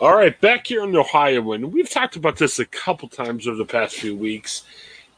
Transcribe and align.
All 0.00 0.16
right, 0.16 0.40
back 0.40 0.66
here 0.66 0.82
in 0.84 0.96
Ohio, 0.96 1.52
and 1.52 1.74
we've 1.74 1.90
talked 1.90 2.16
about 2.16 2.38
this 2.38 2.58
a 2.58 2.64
couple 2.64 3.06
times 3.06 3.46
over 3.46 3.58
the 3.58 3.66
past 3.66 3.96
few 3.96 4.16
weeks. 4.16 4.62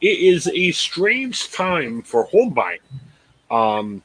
It 0.01 0.19
is 0.19 0.49
a 0.49 0.73
strange 0.73 1.53
time 1.53 2.03
for 2.03 2.25
home 2.25 2.51
buying. 2.51 2.81
Um, 3.49 4.03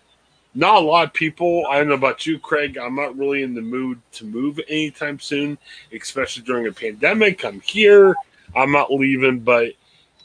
not 0.53 0.75
a 0.75 0.85
lot 0.85 1.07
of 1.07 1.13
people. 1.13 1.65
I 1.67 1.79
don't 1.79 1.87
know 1.87 1.95
about 1.95 2.27
you, 2.27 2.37
Craig. 2.37 2.77
I'm 2.77 2.93
not 2.93 3.17
really 3.17 3.41
in 3.41 3.55
the 3.55 3.61
mood 3.61 3.99
to 4.11 4.25
move 4.25 4.59
anytime 4.69 5.19
soon, 5.19 5.57
especially 5.91 6.43
during 6.43 6.67
a 6.67 6.71
pandemic. 6.71 7.43
I'm 7.43 7.59
here. 7.61 8.13
I'm 8.55 8.71
not 8.71 8.93
leaving, 8.93 9.39
but 9.39 9.71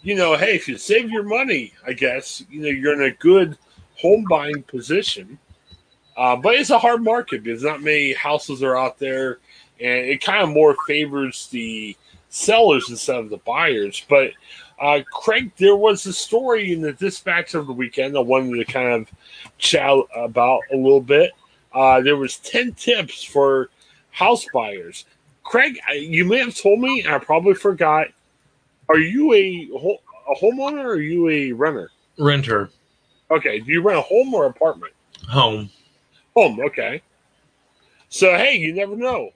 you 0.03 0.15
know, 0.17 0.37
hey, 0.37 0.55
if 0.55 0.69
you 0.69 0.77
save 0.77 1.09
your 1.09 1.23
money, 1.23 1.73
I 1.87 1.95
guess 1.95 2.45
you 2.51 2.61
know 2.61 2.69
you're 2.69 2.93
in 2.93 3.11
a 3.11 3.17
good 3.17 3.57
home 3.97 4.27
buying 4.29 4.63
position. 4.65 5.39
Uh, 6.15 6.37
but 6.37 6.57
it's 6.57 6.69
a 6.69 6.79
hard 6.79 7.03
market 7.03 7.43
because 7.43 7.63
not 7.63 7.81
many 7.81 8.13
houses 8.13 8.63
are 8.63 8.77
out 8.77 8.99
there 8.99 9.39
and 9.83 10.07
it 10.07 10.23
kind 10.23 10.43
of 10.43 10.51
more 10.51 10.77
favors 10.87 11.49
the 11.49 11.97
sellers 12.29 12.89
instead 12.89 13.17
of 13.17 13.31
the 13.31 13.39
buyers. 13.39 14.05
But 14.09 14.31
uh, 14.81 15.01
Craig, 15.13 15.53
there 15.57 15.77
was 15.77 16.07
a 16.07 16.13
story 16.13 16.73
in 16.73 16.81
the 16.81 16.93
dispatch 16.93 17.55
of 17.55 17.67
the 17.67 17.73
weekend 17.73 18.17
I 18.17 18.21
wanted 18.21 18.57
to 18.57 18.73
kind 18.73 18.93
of 18.93 19.11
chat 19.59 19.97
about 20.15 20.61
a 20.73 20.77
little 20.77 21.01
bit. 21.01 21.33
Uh, 21.73 22.01
there 22.01 22.17
was 22.17 22.39
ten 22.39 22.73
tips 22.75 23.23
for 23.23 23.71
house 24.11 24.47
buyers. 24.53 25.05
Craig, 25.43 25.79
you 25.95 26.25
may 26.25 26.39
have 26.39 26.57
told 26.57 26.81
me, 26.81 27.05
I 27.07 27.19
probably 27.19 27.55
forgot. 27.55 28.09
Are 28.89 28.99
you 28.99 29.33
a 29.33 29.99
a 30.31 30.35
homeowner 30.35 30.85
or 30.85 30.93
are 30.93 31.01
you 31.01 31.29
a 31.29 31.53
renter? 31.53 31.91
Renter. 32.19 32.71
Okay. 33.31 33.61
Do 33.61 33.73
you 33.73 33.83
rent 33.83 33.99
a 33.99 34.03
home 34.03 34.35
or 34.35 34.47
apartment? 34.47 34.93
Home. 35.29 35.71
Home. 36.37 36.61
Okay. 36.61 37.03
So 38.09 38.37
hey, 38.37 38.57
you 38.57 38.75
never 38.75 38.97
know. 38.97 39.31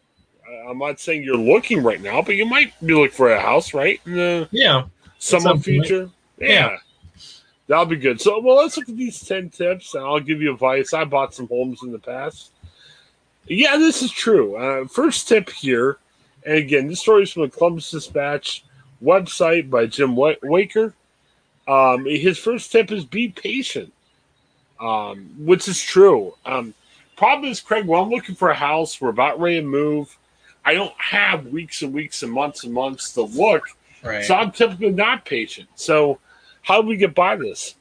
I'm 0.68 0.78
not 0.78 1.00
saying 1.00 1.22
you're 1.22 1.36
looking 1.36 1.82
right 1.82 2.00
now, 2.00 2.22
but 2.22 2.36
you 2.36 2.46
might 2.46 2.72
be 2.84 2.94
looking 2.94 3.16
for 3.16 3.32
a 3.32 3.40
house, 3.40 3.74
right? 3.74 4.00
In 4.06 4.14
the 4.14 4.48
yeah, 4.50 4.84
some 5.18 5.60
future. 5.60 6.10
Yeah. 6.38 6.48
yeah. 6.48 6.76
That'll 7.68 7.86
be 7.86 7.96
good. 7.96 8.20
So, 8.20 8.40
well, 8.40 8.56
let's 8.56 8.76
look 8.76 8.88
at 8.88 8.96
these 8.96 9.20
10 9.20 9.50
tips 9.50 9.94
and 9.94 10.04
I'll 10.04 10.20
give 10.20 10.40
you 10.40 10.52
advice. 10.52 10.92
I 10.92 11.04
bought 11.04 11.34
some 11.34 11.48
homes 11.48 11.82
in 11.82 11.90
the 11.90 11.98
past. 11.98 12.52
Yeah, 13.48 13.76
this 13.76 14.02
is 14.02 14.10
true. 14.10 14.56
Uh, 14.56 14.86
first 14.86 15.28
tip 15.28 15.50
here, 15.50 15.98
and 16.44 16.56
again, 16.56 16.88
this 16.88 17.00
story 17.00 17.24
is 17.24 17.32
from 17.32 17.42
the 17.42 17.48
Columbus 17.48 17.90
Dispatch 17.90 18.64
website 19.02 19.70
by 19.70 19.86
Jim 19.86 20.14
Weiker. 20.16 20.94
Um, 21.68 22.04
his 22.04 22.38
first 22.38 22.70
tip 22.70 22.92
is 22.92 23.04
be 23.04 23.28
patient, 23.28 23.92
um, 24.80 25.30
which 25.38 25.68
is 25.68 25.80
true. 25.80 26.34
Um, 26.44 26.74
problem 27.16 27.50
is, 27.50 27.60
Craig, 27.60 27.86
well, 27.86 28.02
I'm 28.02 28.10
looking 28.10 28.34
for 28.34 28.50
a 28.50 28.54
house, 28.54 29.00
we're 29.00 29.10
about 29.10 29.40
ready 29.40 29.60
to 29.60 29.66
move. 29.66 30.16
I 30.66 30.74
don't 30.74 30.92
have 30.98 31.46
weeks 31.46 31.82
and 31.82 31.94
weeks 31.94 32.24
and 32.24 32.32
months 32.32 32.64
and 32.64 32.74
months 32.74 33.12
to 33.14 33.22
look. 33.22 33.68
Right. 34.02 34.24
So 34.24 34.34
I'm 34.34 34.50
typically 34.50 34.90
not 34.90 35.24
patient. 35.24 35.68
So 35.76 36.18
how 36.62 36.82
do 36.82 36.88
we 36.88 36.96
get 36.96 37.14
by 37.14 37.36
this? 37.36 37.76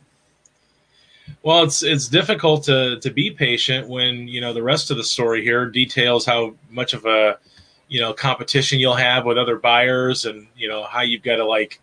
Well, 1.41 1.63
it's 1.63 1.81
it's 1.81 2.07
difficult 2.07 2.63
to 2.65 2.99
to 2.99 3.09
be 3.09 3.31
patient 3.31 3.87
when 3.89 4.27
you 4.27 4.39
know 4.39 4.53
the 4.53 4.63
rest 4.63 4.91
of 4.91 4.97
the 4.97 5.03
story 5.03 5.43
here 5.43 5.65
details 5.65 6.25
how 6.25 6.53
much 6.69 6.93
of 6.93 7.05
a 7.05 7.39
you 7.87 7.99
know 7.99 8.13
competition 8.13 8.79
you'll 8.79 8.95
have 8.95 9.25
with 9.25 9.37
other 9.37 9.57
buyers 9.57 10.25
and 10.25 10.47
you 10.55 10.67
know 10.67 10.83
how 10.83 11.01
you've 11.01 11.23
got 11.23 11.37
to 11.37 11.45
like 11.45 11.81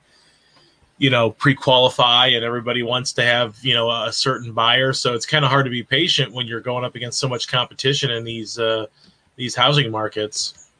you 0.98 1.10
know 1.10 1.30
pre-qualify 1.30 2.26
and 2.28 2.44
everybody 2.44 2.82
wants 2.82 3.12
to 3.14 3.24
have 3.24 3.56
you 3.62 3.74
know 3.74 3.90
a 3.90 4.12
certain 4.12 4.52
buyer 4.52 4.92
so 4.92 5.14
it's 5.14 5.26
kind 5.26 5.44
of 5.44 5.50
hard 5.50 5.64
to 5.64 5.70
be 5.70 5.82
patient 5.82 6.32
when 6.32 6.46
you're 6.46 6.60
going 6.60 6.84
up 6.84 6.94
against 6.94 7.19
so 7.19 7.28
much 7.28 7.48
competition 7.48 8.10
in 8.10 8.24
these 8.24 8.58
uh 8.58 8.86
these 9.36 9.54
housing 9.54 9.90
markets 9.90 10.70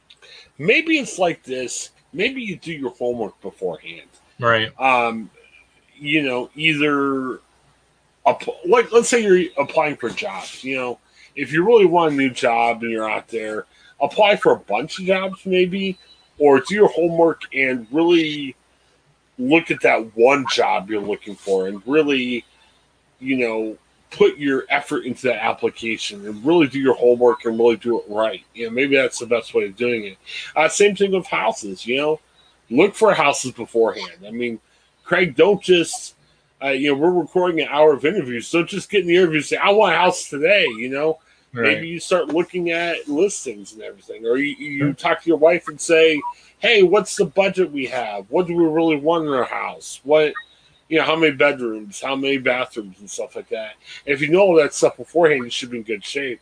maybe 0.57 0.97
it's 0.99 1.19
like 1.19 1.43
this. 1.43 1.89
Maybe 2.13 2.41
you 2.41 2.57
do 2.57 2.73
your 2.73 2.91
homework 2.91 3.39
beforehand. 3.41 4.09
Right. 4.39 4.71
Um, 4.79 5.29
you 5.95 6.21
know, 6.21 6.49
either 6.55 7.39
like 8.65 8.91
let's 8.91 9.09
say 9.09 9.21
you're 9.21 9.51
applying 9.57 9.95
for 9.97 10.09
jobs. 10.09 10.63
You 10.63 10.75
know, 10.77 10.99
if 11.35 11.51
you 11.51 11.65
really 11.65 11.85
want 11.85 12.13
a 12.13 12.15
new 12.15 12.29
job 12.29 12.83
and 12.83 12.91
you're 12.91 13.09
out 13.09 13.27
there, 13.27 13.65
apply 14.01 14.35
for 14.35 14.53
a 14.53 14.59
bunch 14.59 14.99
of 14.99 15.05
jobs 15.05 15.45
maybe, 15.45 15.97
or 16.39 16.59
do 16.59 16.75
your 16.75 16.89
homework 16.89 17.43
and 17.53 17.87
really 17.91 18.55
look 19.39 19.71
at 19.71 19.81
that 19.81 20.15
one 20.15 20.45
job 20.49 20.89
you're 20.89 21.01
looking 21.01 21.35
for 21.35 21.67
and 21.67 21.81
really, 21.87 22.45
you 23.19 23.37
know, 23.37 23.77
put 24.13 24.37
your 24.37 24.65
effort 24.69 25.05
into 25.05 25.23
that 25.23 25.43
application 25.43 26.25
and 26.25 26.45
really 26.45 26.67
do 26.67 26.79
your 26.79 26.95
homework 26.95 27.45
and 27.45 27.57
really 27.57 27.77
do 27.77 27.99
it 27.99 28.05
right. 28.07 28.43
You 28.53 28.67
know, 28.67 28.71
maybe 28.71 28.95
that's 28.95 29.19
the 29.19 29.25
best 29.25 29.53
way 29.53 29.65
of 29.65 29.75
doing 29.75 30.05
it. 30.05 30.17
Uh, 30.55 30.69
same 30.69 30.95
thing 30.95 31.11
with 31.11 31.27
houses. 31.27 31.85
You 31.85 31.97
know, 31.97 32.19
look 32.69 32.95
for 32.95 33.13
houses 33.13 33.51
beforehand. 33.51 34.25
I 34.25 34.31
mean, 34.31 34.59
Craig, 35.03 35.35
don't 35.35 35.61
just 35.61 36.15
uh, 36.63 36.69
you 36.69 36.91
know 36.91 36.97
we're 36.97 37.11
recording 37.11 37.61
an 37.61 37.67
hour 37.69 37.93
of 37.93 38.05
interviews, 38.05 38.47
so 38.47 38.63
just 38.63 38.89
get 38.89 39.01
in 39.01 39.07
the 39.07 39.15
interview 39.15 39.37
and 39.37 39.45
say 39.45 39.57
I 39.57 39.69
want 39.71 39.93
a 39.93 39.97
house 39.97 40.29
today. 40.29 40.65
You 40.77 40.89
know, 40.89 41.19
right. 41.53 41.63
maybe 41.63 41.87
you 41.87 41.99
start 41.99 42.29
looking 42.29 42.69
at 42.69 43.07
listings 43.07 43.73
and 43.73 43.81
everything, 43.81 44.25
or 44.25 44.37
you, 44.37 44.55
you 44.55 44.93
talk 44.93 45.21
to 45.23 45.27
your 45.27 45.37
wife 45.37 45.67
and 45.67 45.79
say, 45.79 46.21
Hey, 46.59 46.83
what's 46.83 47.15
the 47.15 47.25
budget 47.25 47.71
we 47.71 47.87
have? 47.87 48.25
What 48.29 48.47
do 48.47 48.55
we 48.55 48.65
really 48.65 48.95
want 48.95 49.25
in 49.27 49.33
our 49.33 49.43
house? 49.43 49.99
What 50.03 50.33
you 50.93 50.99
know, 50.99 51.05
how 51.05 51.15
many 51.15 51.35
bedrooms, 51.35 51.99
how 51.99 52.15
many 52.15 52.37
bathrooms, 52.37 52.99
and 52.99 53.09
stuff 53.09 53.35
like 53.35 53.49
that. 53.49 53.73
And 54.05 54.13
if 54.13 54.21
you 54.21 54.29
know 54.29 54.41
all 54.41 54.55
that 54.57 54.75
stuff 54.75 54.95
beforehand, 54.95 55.43
you 55.43 55.49
should 55.49 55.71
be 55.71 55.77
in 55.77 55.83
good 55.83 56.05
shape. 56.05 56.39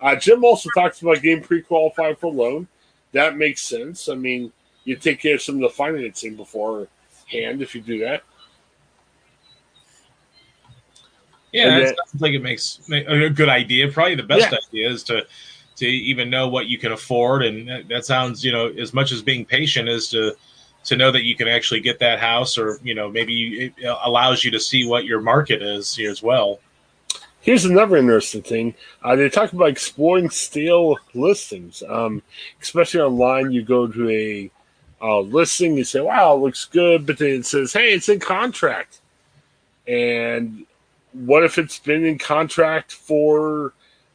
Uh, 0.00 0.16
Jim 0.16 0.44
also 0.44 0.68
talks 0.74 1.00
about 1.02 1.22
getting 1.22 1.40
pre-qualified 1.40 2.18
for 2.18 2.26
a 2.26 2.30
loan. 2.30 2.66
That 3.12 3.36
makes 3.36 3.62
sense. 3.62 4.08
I 4.08 4.16
mean, 4.16 4.52
you 4.82 4.96
take 4.96 5.20
care 5.20 5.36
of 5.36 5.42
some 5.42 5.54
of 5.54 5.60
the 5.60 5.68
financing 5.68 6.34
beforehand 6.34 6.88
if 7.30 7.76
you 7.76 7.80
do 7.80 8.00
that. 8.00 8.24
Yeah, 11.52 11.76
it 11.76 11.96
sounds 12.10 12.20
like 12.20 12.32
it 12.32 12.42
makes 12.42 12.80
a 12.90 13.30
good 13.30 13.50
idea. 13.50 13.86
Probably 13.86 14.16
the 14.16 14.24
best 14.24 14.50
yeah. 14.50 14.58
idea 14.68 14.90
is 14.90 15.04
to 15.04 15.24
to 15.76 15.86
even 15.86 16.28
know 16.28 16.48
what 16.48 16.66
you 16.66 16.76
can 16.76 16.90
afford, 16.90 17.44
and 17.44 17.88
that 17.88 18.04
sounds, 18.04 18.44
you 18.44 18.50
know, 18.50 18.66
as 18.66 18.92
much 18.92 19.12
as 19.12 19.22
being 19.22 19.44
patient 19.44 19.88
is 19.88 20.08
to 20.08 20.34
to 20.84 20.96
know 20.96 21.10
that 21.10 21.24
you 21.24 21.36
can 21.36 21.48
actually 21.48 21.80
get 21.80 21.98
that 22.00 22.18
house, 22.18 22.58
or 22.58 22.80
you 22.82 22.94
know, 22.94 23.08
maybe 23.10 23.72
it 23.76 23.96
allows 24.04 24.44
you 24.44 24.50
to 24.50 24.60
see 24.60 24.86
what 24.86 25.04
your 25.04 25.20
market 25.20 25.62
is 25.62 25.98
as 25.98 26.22
well. 26.22 26.60
Here's 27.40 27.64
another 27.64 27.96
interesting 27.96 28.42
thing. 28.42 28.74
Uh, 29.02 29.16
they 29.16 29.28
talk 29.28 29.52
about 29.52 29.68
exploring 29.68 30.30
stale 30.30 30.98
listings, 31.14 31.82
um, 31.88 32.22
especially 32.60 33.00
online. 33.00 33.50
You 33.50 33.62
go 33.62 33.86
to 33.86 34.10
a 34.10 34.50
uh, 35.00 35.20
listing, 35.20 35.76
you 35.76 35.84
say, 35.84 36.00
"Wow, 36.00 36.34
it 36.34 36.40
looks 36.40 36.64
good," 36.64 37.06
but 37.06 37.18
then 37.18 37.30
it 37.30 37.46
says, 37.46 37.72
"Hey, 37.72 37.92
it's 37.92 38.08
in 38.08 38.20
contract." 38.20 39.00
And 39.86 40.66
what 41.12 41.44
if 41.44 41.58
it's 41.58 41.78
been 41.78 42.04
in 42.04 42.18
contract 42.18 42.92
for 42.92 43.72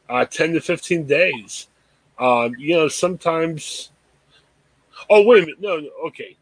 uh, 0.08 0.24
ten 0.24 0.52
to 0.54 0.60
fifteen 0.60 1.06
days? 1.06 1.66
Um, 2.18 2.54
you 2.58 2.76
know, 2.76 2.88
sometimes. 2.88 3.90
Oh 5.10 5.22
wait 5.22 5.44
a 5.44 5.46
minute! 5.46 5.60
No, 5.60 5.88
okay 6.08 6.36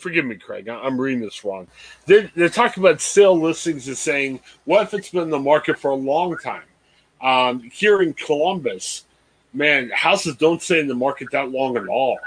forgive 0.00 0.24
me, 0.24 0.36
Craig. 0.36 0.68
I'm 0.68 1.00
reading 1.00 1.20
this 1.20 1.44
wrong. 1.44 1.66
They're, 2.06 2.30
they're 2.34 2.48
talking 2.48 2.82
about 2.82 3.00
sale 3.00 3.38
listings 3.38 3.88
and 3.88 3.96
saying, 3.96 4.40
what 4.64 4.82
if 4.82 4.94
it's 4.94 5.10
been 5.10 5.22
in 5.24 5.30
the 5.30 5.38
market 5.38 5.78
for 5.78 5.90
a 5.90 5.96
long 5.96 6.36
time? 6.38 6.62
Um, 7.20 7.60
here 7.60 8.02
in 8.02 8.14
Columbus, 8.14 9.04
man, 9.52 9.90
houses 9.90 10.36
don't 10.36 10.62
stay 10.62 10.80
in 10.80 10.88
the 10.88 10.94
market 10.94 11.28
that 11.32 11.50
long 11.50 11.76
at 11.76 11.86
all. 11.86 12.18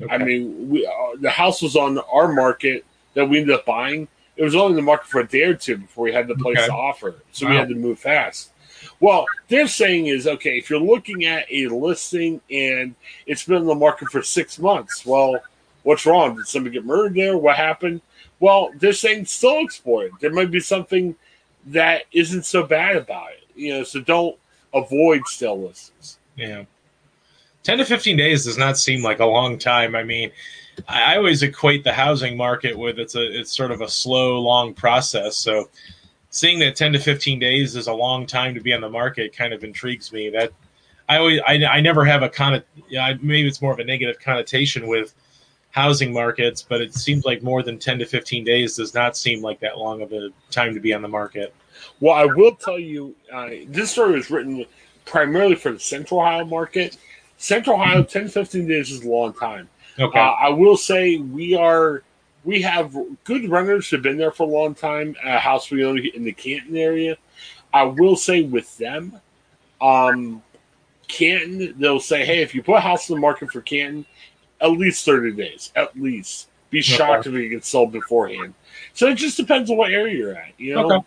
Okay. 0.00 0.14
I 0.14 0.18
mean, 0.18 0.68
we 0.68 0.86
uh, 0.86 1.16
the 1.20 1.30
house 1.30 1.62
was 1.62 1.74
on 1.74 1.98
our 1.98 2.32
market 2.32 2.84
that 3.14 3.26
we 3.28 3.40
ended 3.40 3.54
up 3.54 3.64
buying, 3.64 4.06
it 4.36 4.44
was 4.44 4.54
only 4.54 4.70
in 4.70 4.76
the 4.76 4.82
market 4.82 5.06
for 5.06 5.20
a 5.20 5.26
day 5.26 5.42
or 5.42 5.54
two 5.54 5.78
before 5.78 6.04
we 6.04 6.12
had 6.12 6.28
the 6.28 6.34
place 6.34 6.58
Okay. 6.58 6.66
to 6.66 6.72
offer. 6.72 7.16
So 7.32 7.48
we 7.48 7.56
had 7.56 7.68
to 7.70 7.74
move 7.74 7.98
fast. 7.98 8.50
Well, 9.00 9.26
they're 9.48 9.66
saying 9.66 10.06
is 10.06 10.26
okay 10.26 10.58
if 10.58 10.68
you're 10.68 10.78
looking 10.78 11.24
at 11.24 11.46
a 11.50 11.68
listing 11.68 12.40
and 12.50 12.94
it's 13.26 13.44
been 13.44 13.62
in 13.62 13.66
the 13.66 13.74
market 13.74 14.10
for 14.10 14.22
six 14.22 14.58
months. 14.58 15.04
Well, 15.06 15.40
what's 15.86 16.04
wrong? 16.04 16.34
Did 16.34 16.48
somebody 16.48 16.74
get 16.74 16.84
murdered 16.84 17.14
there? 17.14 17.38
What 17.38 17.56
happened? 17.56 18.00
Well, 18.40 18.70
they're 18.76 18.92
saying 18.92 19.26
still 19.26 19.60
explore 19.60 20.06
it. 20.06 20.12
There 20.20 20.32
might 20.32 20.50
be 20.50 20.58
something 20.58 21.14
that 21.66 22.02
isn't 22.10 22.44
so 22.44 22.64
bad 22.64 22.96
about 22.96 23.30
it. 23.30 23.44
You 23.54 23.74
know, 23.74 23.84
so 23.84 24.00
don't 24.00 24.36
avoid 24.74 25.26
sale 25.28 25.60
listings. 25.60 26.18
Yeah. 26.34 26.64
10 27.62 27.78
to 27.78 27.84
15 27.84 28.16
days 28.16 28.44
does 28.44 28.58
not 28.58 28.76
seem 28.76 29.02
like 29.02 29.20
a 29.20 29.26
long 29.26 29.58
time. 29.58 29.94
I 29.94 30.02
mean, 30.02 30.32
I 30.88 31.16
always 31.16 31.42
equate 31.42 31.84
the 31.84 31.92
housing 31.92 32.36
market 32.36 32.76
with 32.76 32.98
it's 32.98 33.14
a 33.14 33.22
it's 33.22 33.56
sort 33.56 33.70
of 33.70 33.80
a 33.80 33.88
slow, 33.88 34.40
long 34.40 34.74
process. 34.74 35.36
So 35.36 35.70
seeing 36.30 36.58
that 36.60 36.74
10 36.74 36.94
to 36.94 36.98
15 36.98 37.38
days 37.38 37.76
is 37.76 37.86
a 37.86 37.94
long 37.94 38.26
time 38.26 38.54
to 38.54 38.60
be 38.60 38.72
on 38.72 38.80
the 38.80 38.90
market 38.90 39.34
kind 39.34 39.54
of 39.54 39.62
intrigues 39.62 40.12
me. 40.12 40.30
That 40.30 40.52
I 41.08 41.18
always 41.18 41.40
I, 41.46 41.64
I 41.64 41.80
never 41.80 42.04
have 42.04 42.22
a 42.22 42.28
con 42.28 42.62
yeah, 42.88 43.14
maybe 43.22 43.46
it's 43.46 43.62
more 43.62 43.72
of 43.72 43.78
a 43.78 43.84
negative 43.84 44.18
connotation 44.18 44.88
with 44.88 45.14
housing 45.76 46.10
markets, 46.10 46.62
but 46.62 46.80
it 46.80 46.94
seems 46.94 47.26
like 47.26 47.42
more 47.42 47.62
than 47.62 47.78
10 47.78 47.98
to 47.98 48.06
15 48.06 48.44
days 48.44 48.76
does 48.76 48.94
not 48.94 49.14
seem 49.14 49.42
like 49.42 49.60
that 49.60 49.76
long 49.76 50.00
of 50.00 50.10
a 50.10 50.30
time 50.50 50.72
to 50.72 50.80
be 50.80 50.94
on 50.94 51.02
the 51.02 51.08
market. 51.08 51.54
Well, 52.00 52.14
I 52.14 52.24
will 52.24 52.56
tell 52.56 52.78
you, 52.78 53.14
uh, 53.30 53.50
this 53.68 53.90
story 53.90 54.12
was 54.12 54.30
written 54.30 54.64
primarily 55.04 55.54
for 55.54 55.72
the 55.72 55.78
Central 55.78 56.20
Ohio 56.20 56.46
market. 56.46 56.96
Central 57.36 57.76
Ohio, 57.76 58.02
10, 58.02 58.28
15 58.28 58.66
days 58.66 58.90
is 58.90 59.04
a 59.04 59.08
long 59.08 59.34
time. 59.34 59.68
Okay. 59.98 60.18
Uh, 60.18 60.22
I 60.22 60.48
will 60.48 60.78
say 60.78 61.18
we 61.18 61.54
are 61.54 62.02
we 62.44 62.62
have 62.62 62.96
good 63.24 63.50
runners 63.50 63.90
who've 63.90 64.00
been 64.00 64.16
there 64.16 64.30
for 64.30 64.44
a 64.44 64.50
long 64.50 64.74
time. 64.74 65.14
A 65.24 65.38
house 65.38 65.70
we 65.70 65.84
own 65.84 65.98
in 65.98 66.24
the 66.24 66.32
Canton 66.32 66.76
area. 66.76 67.18
I 67.74 67.82
will 67.82 68.16
say 68.16 68.42
with 68.42 68.78
them, 68.78 69.20
um, 69.80 70.42
Canton, 71.08 71.74
they'll 71.78 72.00
say, 72.00 72.24
"Hey, 72.24 72.42
if 72.42 72.54
you 72.54 72.62
put 72.62 72.76
a 72.76 72.80
house 72.80 73.08
in 73.08 73.16
the 73.16 73.20
market 73.20 73.50
for 73.50 73.62
Canton, 73.62 74.06
at 74.60 74.70
least 74.72 75.04
thirty 75.04 75.32
days, 75.32 75.72
at 75.76 75.98
least." 75.98 76.48
Be 76.70 76.82
shocked 76.82 77.26
if 77.28 77.34
it 77.34 77.48
gets 77.48 77.68
sold 77.68 77.92
beforehand. 77.92 78.52
So 78.92 79.06
it 79.06 79.14
just 79.14 79.36
depends 79.36 79.70
on 79.70 79.76
what 79.76 79.92
area 79.92 80.16
you're 80.16 80.34
at. 80.34 80.50
You 80.58 80.74
know, 80.74 80.92
Okay. 80.92 81.06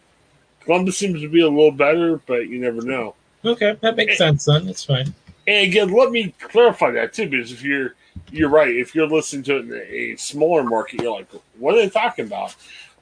Columbus 0.62 0.98
seems 0.98 1.22
to 1.22 1.28
be 1.28 1.42
a 1.42 1.50
little 1.50 1.72
better, 1.72 2.22
but 2.28 2.48
you 2.48 2.60
never 2.60 2.82
know. 2.82 3.14
okay, 3.44 3.76
that 3.82 3.96
makes 3.98 4.18
sense 4.18 4.46
then. 4.46 4.66
That's 4.66 4.86
fine. 4.86 5.14
And 5.48 5.68
again, 5.68 5.92
let 5.92 6.12
me 6.12 6.34
clarify 6.40 6.92
that 6.92 7.12
too, 7.14 7.28
because 7.28 7.52
if 7.52 7.62
you're 7.64 7.96
you're 8.32 8.50
right, 8.50 8.74
if 8.74 8.94
you're 8.96 9.08
listening 9.08 9.44
to 9.44 9.58
it 9.58 9.66
in 9.66 10.14
a 10.14 10.16
smaller 10.16 10.64
market, 10.64 11.02
you're 11.02 11.12
like, 11.12 11.30
what 11.58 11.76
are 11.76 11.78
they 11.80 11.90
talking 11.90 12.26
about? 12.26 12.56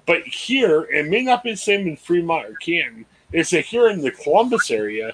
But 0.06 0.24
here, 0.24 0.84
it 0.84 1.08
may 1.08 1.22
not 1.24 1.44
be 1.44 1.52
the 1.52 1.58
same 1.58 1.88
in 1.88 1.98
Fremont 1.98 2.46
or 2.48 2.54
Canton. 2.56 3.06
It's 3.34 3.50
that 3.52 3.66
here 3.66 3.90
in 3.90 4.02
the 4.02 4.12
Columbus 4.12 4.72
area, 4.72 5.14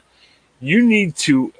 you 0.61 0.85
need 0.85 1.15
to 1.17 1.51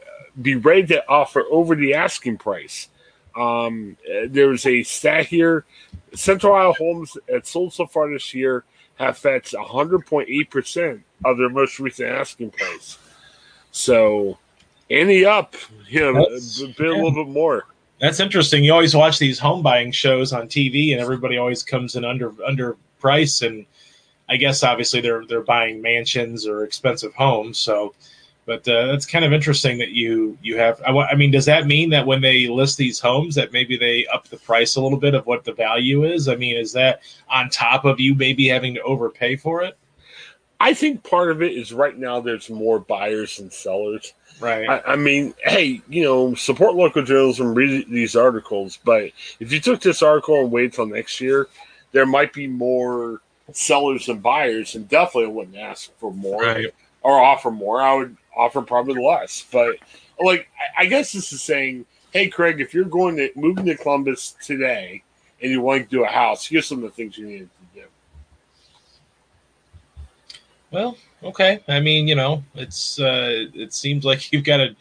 be 0.42 0.56
ready 0.56 0.86
to 0.88 1.08
offer 1.10 1.44
over 1.50 1.76
the 1.76 1.94
asking 1.96 2.38
price. 2.38 2.88
Um, 3.36 3.98
uh, 4.08 4.28
there's 4.28 4.66
a 4.66 4.84
stat 4.84 5.26
here: 5.26 5.66
Central 6.14 6.54
Ohio 6.54 6.74
homes 6.74 7.18
that 7.28 7.48
sold 7.48 7.74
so 7.74 7.86
far 7.86 8.12
this 8.12 8.34
year 8.34 8.64
have 8.96 9.18
fetched 9.18 9.54
100.8 9.54 10.50
percent 10.50 11.04
of 11.26 11.38
their 11.38 11.50
most 11.50 11.80
recent 11.80 12.10
asking 12.10 12.52
price. 12.52 12.98
So, 13.72 14.38
any 14.90 15.26
up, 15.26 15.56
you 15.90 16.00
know, 16.02 16.14
That's- 16.14 16.62
a 16.62 16.68
bit 16.68 16.88
a 16.88 16.94
little 16.94 17.12
bit 17.26 17.28
more. 17.28 17.66
That's 18.00 18.20
interesting. 18.20 18.64
You 18.64 18.74
always 18.74 18.96
watch 18.96 19.18
these 19.18 19.40
home 19.40 19.62
buying 19.62 19.92
shows 19.92 20.34
on 20.34 20.48
TV, 20.48 20.92
and 20.92 21.00
everybody 21.02 21.38
always 21.38 21.64
comes 21.64 21.96
in 21.96 22.04
under 22.04 22.34
under 22.46 22.76
price. 23.00 23.42
And 23.42 23.66
I 24.30 24.36
guess 24.36 24.62
obviously 24.64 25.00
they're 25.02 25.26
they're 25.26 25.42
buying 25.42 25.82
mansions 25.82 26.46
or 26.46 26.66
expensive 26.66 27.14
homes. 27.16 27.58
So, 27.58 27.96
but 28.46 28.68
uh, 28.68 28.88
that's 28.88 29.06
kind 29.06 29.24
of 29.24 29.32
interesting 29.32 29.78
that 29.78 29.90
you 29.90 30.38
you 30.42 30.58
have. 30.58 30.82
I, 30.86 30.92
I 30.92 31.16
mean, 31.16 31.32
does 31.32 31.46
that 31.46 31.66
mean 31.66 31.90
that 31.92 32.06
when 32.06 32.22
they 32.22 32.48
list 32.48 32.78
these 32.78 33.00
homes, 33.00 33.36
that 33.36 33.54
maybe 33.54 33.78
they 33.78 34.06
up 34.08 34.28
the 34.28 34.38
price 34.38 34.76
a 34.76 34.82
little 34.82 35.00
bit 35.00 35.16
of 35.16 35.26
what 35.26 35.44
the 35.44 35.54
value 35.54 36.04
is? 36.04 36.28
I 36.28 36.36
mean, 36.36 36.58
is 36.58 36.74
that 36.74 37.02
on 37.30 37.50
top 37.50 37.86
of 37.86 38.00
you 38.00 38.16
maybe 38.16 38.48
having 38.48 38.74
to 38.76 38.82
overpay 38.82 39.38
for 39.38 39.64
it? 39.64 39.78
I 40.60 40.74
think 40.74 41.04
part 41.04 41.30
of 41.30 41.42
it 41.42 41.54
is 41.54 41.74
right 41.74 41.98
now 41.98 42.22
there's 42.22 42.50
more 42.50 42.80
buyers 42.80 43.38
than 43.38 43.52
sellers. 43.52 44.14
Right. 44.40 44.70
I, 44.70 44.94
I 44.94 44.96
mean, 44.96 45.34
hey, 45.44 45.82
you 45.90 46.04
know, 46.04 46.36
support 46.36 46.76
local 46.76 47.04
journalism, 47.04 47.54
read 47.54 47.88
these 47.90 48.16
articles. 48.16 48.80
But 48.84 49.12
if 49.42 49.52
you 49.52 49.60
took 49.60 49.82
this 49.82 50.02
article 50.02 50.40
and 50.40 50.52
waited 50.52 50.74
till 50.74 50.86
next 50.86 51.20
year, 51.20 51.48
there 51.92 52.06
might 52.06 52.32
be 52.32 52.48
more 52.48 53.22
sellers 53.52 54.06
than 54.06 54.20
buyers, 54.20 54.76
and 54.76 54.88
definitely 54.88 55.26
I 55.26 55.34
wouldn't 55.34 55.58
ask 55.58 55.92
for 55.98 56.14
more 56.14 56.42
Right. 56.42 56.74
Or 57.04 57.20
offer 57.20 57.52
more. 57.52 57.82
I 57.82 57.94
would 57.94 58.18
offer 58.36 58.62
probably 58.62 59.04
less. 59.04 59.46
But 59.52 59.76
like, 60.20 60.48
I, 60.78 60.86
guess 60.86 61.12
this 61.12 61.32
is 61.34 61.42
saying, 61.42 61.86
hey, 62.12 62.28
Craig, 62.28 62.62
if 62.62 62.74
you're 62.74 62.86
going 62.86 63.18
to 63.18 63.30
moving 63.36 63.66
to 63.66 63.76
Columbus 63.76 64.36
today 64.44 65.04
and 65.42 65.52
you 65.52 65.62
want 65.62 65.84
to 65.84 65.90
do 65.90 66.04
a 66.04 66.08
house, 66.08 66.46
here's 66.46 66.66
some 66.66 66.80
of 66.80 66.84
the 66.84 66.90
things 66.90 67.18
you 67.18 67.28
need 67.28 67.40
to 67.40 67.82
do. 67.82 67.86
Well, 70.72 70.98
okay. 71.22 71.62
I 71.68 71.80
mean, 71.80 72.08
you 72.08 72.16
know, 72.16 72.44
it's 72.56 73.00
uh, 73.00 73.46
it 73.54 73.74
seems 73.74 74.06
like 74.06 74.34
you've 74.34 74.44
got 74.44 74.60
a, 74.60 74.76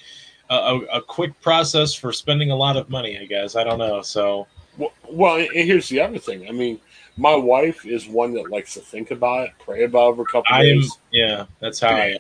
a 0.48 0.78
a 0.94 1.02
quick 1.02 1.38
process 1.42 1.92
for 1.92 2.14
spending 2.14 2.50
a 2.50 2.56
lot 2.56 2.78
of 2.78 2.88
money. 2.88 3.18
I 3.18 3.26
guess 3.26 3.56
I 3.56 3.64
don't 3.64 3.78
know. 3.78 4.00
So 4.00 4.46
Well, 4.78 4.92
well, 5.06 5.36
and 5.36 5.50
here's 5.52 5.90
the 5.90 6.00
other 6.00 6.18
thing. 6.18 6.48
I 6.48 6.52
mean, 6.52 6.80
my 7.16 7.34
wife 7.34 7.84
is 7.84 8.06
one 8.08 8.32
that 8.34 8.50
likes 8.50 8.74
to 8.74 8.80
think 8.80 9.10
about 9.10 9.48
it, 9.48 9.52
pray 9.58 9.84
about 9.84 10.12
it 10.12 10.16
for 10.16 10.22
a 10.22 10.26
couple 10.26 10.44
I 10.54 10.64
am. 10.64 10.82
Yeah, 11.10 11.46
that's 11.60 11.80
how 11.80 11.88
I 11.88 12.06
am. 12.12 12.18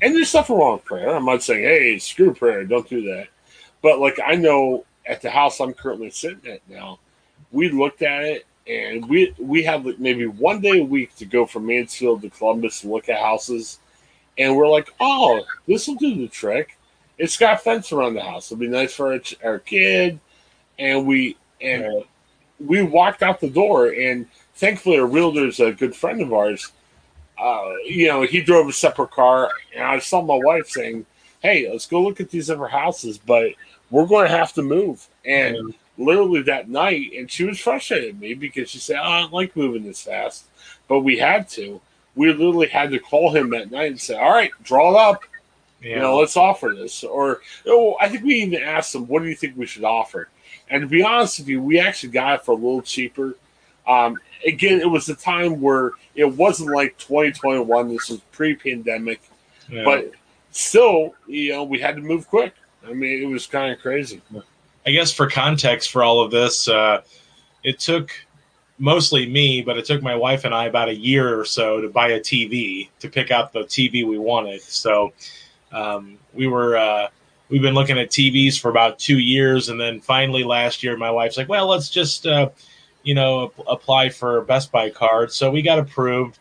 And 0.00 0.14
there's 0.14 0.32
nothing 0.32 0.56
wrong 0.56 0.74
with 0.74 0.84
prayer. 0.84 1.14
I'm 1.14 1.24
not 1.24 1.42
saying, 1.42 1.64
hey, 1.64 1.98
screw 1.98 2.32
prayer, 2.32 2.64
don't 2.64 2.88
do 2.88 3.02
that. 3.02 3.28
But 3.82 3.98
like 3.98 4.20
I 4.24 4.34
know 4.34 4.84
at 5.06 5.22
the 5.22 5.30
house 5.30 5.60
I'm 5.60 5.74
currently 5.74 6.10
sitting 6.10 6.50
at 6.50 6.60
now, 6.68 7.00
we 7.50 7.70
looked 7.70 8.02
at 8.02 8.24
it 8.24 8.46
and 8.68 9.08
we 9.08 9.34
we 9.38 9.62
have 9.64 9.86
like 9.86 9.98
maybe 9.98 10.26
one 10.26 10.60
day 10.60 10.80
a 10.80 10.84
week 10.84 11.16
to 11.16 11.24
go 11.24 11.46
from 11.46 11.66
Mansfield 11.66 12.22
to 12.22 12.30
Columbus 12.30 12.82
and 12.82 12.92
look 12.92 13.08
at 13.08 13.18
houses. 13.18 13.80
And 14.36 14.56
we're 14.56 14.68
like, 14.68 14.88
oh, 15.00 15.40
this 15.66 15.88
will 15.88 15.96
do 15.96 16.14
the 16.14 16.28
trick. 16.28 16.78
It's 17.16 17.36
got 17.36 17.54
a 17.54 17.58
fence 17.58 17.90
around 17.90 18.14
the 18.14 18.22
house. 18.22 18.52
It'll 18.52 18.60
be 18.60 18.68
nice 18.68 18.94
for 18.94 19.12
our, 19.12 19.20
our 19.42 19.58
kid. 19.58 20.20
And 20.78 21.06
we 21.08 21.36
and. 21.60 22.04
We 22.60 22.82
walked 22.82 23.22
out 23.22 23.40
the 23.40 23.50
door, 23.50 23.88
and 23.88 24.26
thankfully, 24.54 24.96
a 24.96 25.04
realtor's 25.04 25.60
a 25.60 25.72
good 25.72 25.94
friend 25.94 26.20
of 26.20 26.32
ours. 26.32 26.72
Uh, 27.38 27.72
you 27.84 28.08
know, 28.08 28.22
he 28.22 28.40
drove 28.40 28.68
a 28.68 28.72
separate 28.72 29.10
car, 29.10 29.50
and 29.74 29.84
I 29.84 29.98
saw 30.00 30.22
my 30.22 30.38
wife 30.42 30.68
saying, 30.68 31.06
"Hey, 31.40 31.70
let's 31.70 31.86
go 31.86 32.02
look 32.02 32.20
at 32.20 32.30
these 32.30 32.50
other 32.50 32.66
houses, 32.66 33.18
but 33.18 33.52
we're 33.90 34.06
going 34.06 34.26
to 34.28 34.36
have 34.36 34.52
to 34.54 34.62
move." 34.62 35.06
And 35.24 35.74
literally 35.96 36.42
that 36.42 36.68
night, 36.68 37.12
and 37.16 37.30
she 37.30 37.44
was 37.44 37.60
frustrated 37.60 38.10
at 38.10 38.20
me 38.20 38.34
because 38.34 38.70
she 38.70 38.78
said, 38.78 38.96
oh, 38.96 39.02
"I 39.02 39.20
don't 39.20 39.32
like 39.32 39.56
moving 39.56 39.84
this 39.84 40.02
fast," 40.02 40.46
but 40.88 41.00
we 41.00 41.18
had 41.18 41.48
to. 41.50 41.80
We 42.16 42.32
literally 42.32 42.68
had 42.68 42.90
to 42.90 42.98
call 42.98 43.32
him 43.34 43.50
that 43.50 43.70
night 43.70 43.90
and 43.92 44.00
say, 44.00 44.16
"All 44.18 44.30
right, 44.32 44.50
draw 44.64 44.90
it 44.90 44.98
up. 44.98 45.22
Yeah. 45.80 45.90
You 45.90 45.98
know, 46.00 46.18
let's 46.18 46.36
offer 46.36 46.74
this." 46.76 47.04
Or, 47.04 47.40
oh, 47.66 47.96
I 48.00 48.08
think 48.08 48.24
we 48.24 48.34
even 48.42 48.60
asked 48.60 48.96
him, 48.96 49.06
"What 49.06 49.22
do 49.22 49.28
you 49.28 49.36
think 49.36 49.56
we 49.56 49.66
should 49.66 49.84
offer?" 49.84 50.28
And 50.70 50.82
to 50.82 50.86
be 50.86 51.02
honest 51.02 51.38
with 51.38 51.48
you, 51.48 51.62
we 51.62 51.80
actually 51.80 52.10
got 52.10 52.40
it 52.40 52.44
for 52.44 52.52
a 52.52 52.54
little 52.54 52.82
cheaper. 52.82 53.34
Um, 53.86 54.18
again, 54.46 54.80
it 54.80 54.88
was 54.90 55.08
a 55.08 55.14
time 55.14 55.60
where 55.60 55.92
it 56.14 56.26
wasn't 56.26 56.70
like 56.70 56.96
2021. 56.98 57.88
This 57.88 58.10
was 58.10 58.20
pre-pandemic, 58.32 59.20
Yeah. 59.70 59.84
but 59.84 60.12
still, 60.50 61.14
you 61.26 61.52
know, 61.52 61.64
we 61.64 61.78
had 61.80 61.96
to 61.96 62.02
move 62.02 62.28
quick. 62.28 62.54
I 62.86 62.92
mean, 62.92 63.22
it 63.22 63.26
was 63.26 63.46
kind 63.46 63.72
of 63.72 63.80
crazy. 63.80 64.20
I 64.86 64.90
guess 64.90 65.12
for 65.12 65.28
context 65.28 65.90
for 65.90 66.02
all 66.02 66.20
of 66.20 66.30
this, 66.30 66.68
uh, 66.68 67.02
it 67.64 67.78
took 67.78 68.10
mostly 68.78 69.28
me, 69.28 69.60
but 69.62 69.76
it 69.76 69.84
took 69.84 70.02
my 70.02 70.14
wife 70.14 70.44
and 70.44 70.54
I 70.54 70.66
about 70.66 70.88
a 70.88 70.94
year 70.94 71.38
or 71.38 71.44
so 71.44 71.80
to 71.80 71.88
buy 71.88 72.08
a 72.08 72.20
TV 72.20 72.88
to 73.00 73.08
pick 73.08 73.30
out 73.30 73.52
the 73.52 73.60
TV 73.64 74.06
we 74.06 74.18
wanted. 74.18 74.62
So 74.62 75.12
um, 75.72 76.16
we 76.32 76.46
were 76.46 76.76
uh, 76.76 77.08
we've 77.48 77.62
been 77.62 77.74
looking 77.74 77.98
at 77.98 78.10
TVs 78.10 78.58
for 78.58 78.70
about 78.70 78.98
two 78.98 79.18
years, 79.18 79.68
and 79.68 79.80
then 79.80 80.00
finally 80.00 80.44
last 80.44 80.82
year, 80.82 80.96
my 80.96 81.10
wife's 81.10 81.36
like, 81.36 81.48
"Well, 81.48 81.66
let's 81.66 81.90
just 81.90 82.26
uh, 82.26 82.50
you 83.02 83.14
know 83.14 83.52
apply 83.66 84.10
for 84.10 84.42
Best 84.42 84.72
Buy 84.72 84.90
card." 84.90 85.32
So 85.32 85.50
we 85.50 85.62
got 85.62 85.78
approved. 85.78 86.38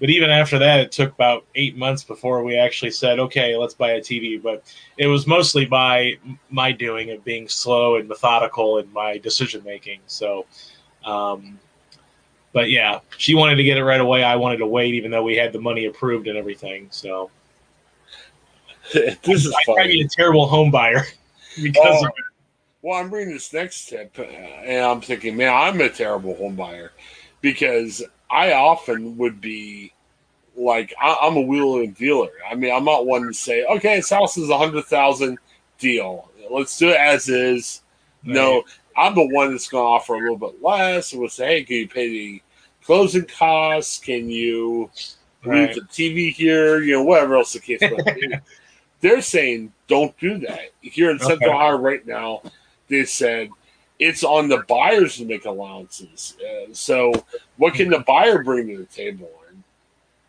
But 0.00 0.08
even 0.08 0.30
after 0.30 0.58
that, 0.58 0.80
it 0.80 0.92
took 0.92 1.12
about 1.12 1.44
eight 1.54 1.76
months 1.76 2.04
before 2.04 2.42
we 2.42 2.56
actually 2.56 2.90
said, 2.90 3.18
"Okay, 3.18 3.56
let's 3.56 3.74
buy 3.74 3.92
a 3.92 4.00
TV." 4.00 4.42
But 4.42 4.64
it 4.96 5.06
was 5.06 5.26
mostly 5.26 5.66
by 5.66 6.18
my 6.48 6.72
doing 6.72 7.10
of 7.10 7.22
being 7.22 7.48
slow 7.48 7.96
and 7.96 8.08
methodical 8.08 8.78
in 8.78 8.90
my 8.92 9.18
decision 9.18 9.62
making. 9.62 10.00
So, 10.06 10.46
um, 11.04 11.58
but 12.52 12.70
yeah, 12.70 13.00
she 13.18 13.34
wanted 13.34 13.56
to 13.56 13.64
get 13.64 13.76
it 13.76 13.84
right 13.84 14.00
away. 14.00 14.24
I 14.24 14.36
wanted 14.36 14.56
to 14.58 14.66
wait, 14.66 14.94
even 14.94 15.10
though 15.10 15.22
we 15.22 15.36
had 15.36 15.52
the 15.52 15.60
money 15.60 15.84
approved 15.84 16.28
and 16.28 16.38
everything. 16.38 16.88
So, 16.90 17.30
this 19.22 19.44
is 19.46 19.54
I 19.68 19.72
might 19.72 19.86
be 19.88 20.02
a 20.02 20.08
terrible 20.08 20.46
home 20.46 20.70
buyer 20.70 21.04
because 21.62 22.04
of 22.04 22.10
well, 22.82 22.98
I'm 22.98 23.12
reading 23.12 23.34
this 23.34 23.52
next 23.52 23.90
tip, 23.90 24.16
uh, 24.18 24.22
and 24.22 24.84
I'm 24.84 25.00
thinking, 25.02 25.36
man, 25.36 25.52
I'm 25.52 25.80
a 25.82 25.90
terrible 25.90 26.34
home 26.34 26.56
buyer 26.56 26.92
because 27.42 28.02
I 28.30 28.52
often 28.52 29.18
would 29.18 29.40
be 29.40 29.92
like 30.56 30.94
I, 31.00 31.18
I'm 31.22 31.36
a 31.36 31.42
wheeler 31.42 31.82
and 31.82 31.94
dealer. 31.94 32.30
I 32.50 32.54
mean, 32.54 32.74
I'm 32.74 32.84
not 32.84 33.06
one 33.06 33.26
to 33.26 33.34
say, 33.34 33.64
okay, 33.64 33.96
this 33.96 34.10
house 34.10 34.38
is 34.38 34.48
a 34.48 34.58
hundred 34.58 34.86
thousand 34.86 35.38
deal. 35.78 36.30
Let's 36.50 36.78
do 36.78 36.88
it 36.88 36.96
as 36.96 37.28
is. 37.28 37.82
Right. 38.24 38.34
No, 38.34 38.64
I'm 38.96 39.14
the 39.14 39.26
one 39.26 39.50
that's 39.50 39.68
going 39.68 39.84
to 39.84 39.88
offer 39.88 40.14
a 40.14 40.18
little 40.18 40.36
bit 40.36 40.62
less. 40.62 41.12
And 41.12 41.20
we'll 41.20 41.30
say, 41.30 41.46
hey, 41.46 41.64
can 41.64 41.76
you 41.76 41.88
pay 41.88 42.08
the 42.08 42.42
closing 42.82 43.24
costs? 43.24 43.98
Can 43.98 44.28
you 44.28 44.90
right. 45.44 45.74
the 45.74 45.82
TV 45.82 46.32
here? 46.32 46.80
You 46.80 46.94
know, 46.94 47.04
whatever 47.04 47.36
else 47.36 47.52
the 47.52 47.60
case 47.60 47.80
might 47.80 48.14
be. 48.14 48.34
They're 49.00 49.22
saying 49.22 49.72
don't 49.88 50.16
do 50.18 50.38
that. 50.38 50.70
Here 50.80 51.10
in 51.10 51.16
okay. 51.16 51.26
Central 51.26 51.52
Ohio 51.52 51.76
right 51.78 52.06
now, 52.06 52.42
they 52.88 53.04
said 53.04 53.50
it's 53.98 54.24
on 54.24 54.48
the 54.48 54.64
buyers 54.66 55.18
to 55.18 55.26
make 55.26 55.44
allowances. 55.44 56.36
Uh, 56.40 56.72
so, 56.72 57.12
what 57.58 57.74
can 57.74 57.90
the 57.90 58.00
buyer 58.00 58.42
bring 58.42 58.68
to 58.68 58.78
the 58.78 58.84
table? 58.86 59.30
And 59.48 59.62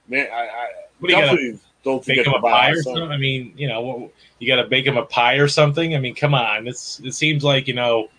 man, 0.09 0.27
I, 0.31 0.47
I 0.47 1.07
definitely 1.07 1.59
don't 1.83 2.03
think 2.03 2.27
a 2.27 2.39
pie 2.39 2.71
or 2.71 2.81
something. 2.81 3.03
I 3.03 3.17
mean, 3.17 3.53
you 3.55 3.67
know, 3.67 4.11
you 4.39 4.47
got 4.47 4.61
to 4.61 4.67
bake 4.67 4.85
them 4.85 4.97
a 4.97 5.05
pie 5.05 5.35
or 5.35 5.47
something. 5.47 5.95
I 5.95 5.99
mean, 5.99 6.15
come 6.15 6.35
on. 6.35 6.67
It's 6.67 6.99
it 6.99 7.13
seems 7.13 7.43
like 7.43 7.67
you 7.67 7.73
know. 7.73 8.09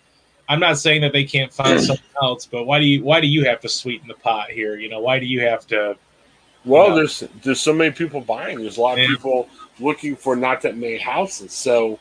I'm 0.49 0.59
not 0.59 0.77
saying 0.77 0.99
that 1.01 1.13
they 1.13 1.23
can't 1.23 1.53
find 1.53 1.81
something 1.81 2.03
else, 2.21 2.45
but 2.45 2.65
why 2.65 2.77
do 2.79 2.85
you 2.85 3.01
why 3.03 3.21
do 3.21 3.27
you 3.27 3.45
have 3.45 3.61
to 3.61 3.69
sweeten 3.69 4.09
the 4.09 4.15
pot 4.15 4.49
here? 4.49 4.77
You 4.77 4.89
know, 4.89 4.99
why 4.99 5.17
do 5.17 5.25
you 5.25 5.41
have 5.41 5.65
to? 5.67 5.95
Well, 6.65 6.89
know, 6.89 6.95
there's 6.95 7.23
there's 7.43 7.61
so 7.61 7.73
many 7.73 7.91
people 7.91 8.19
buying. 8.19 8.59
There's 8.59 8.77
a 8.77 8.81
lot 8.81 8.99
of 8.99 9.07
people 9.07 9.47
looking 9.79 10.15
for 10.15 10.35
not 10.35 10.61
that 10.61 10.77
many 10.77 10.97
houses. 10.97 11.53
So, 11.53 11.99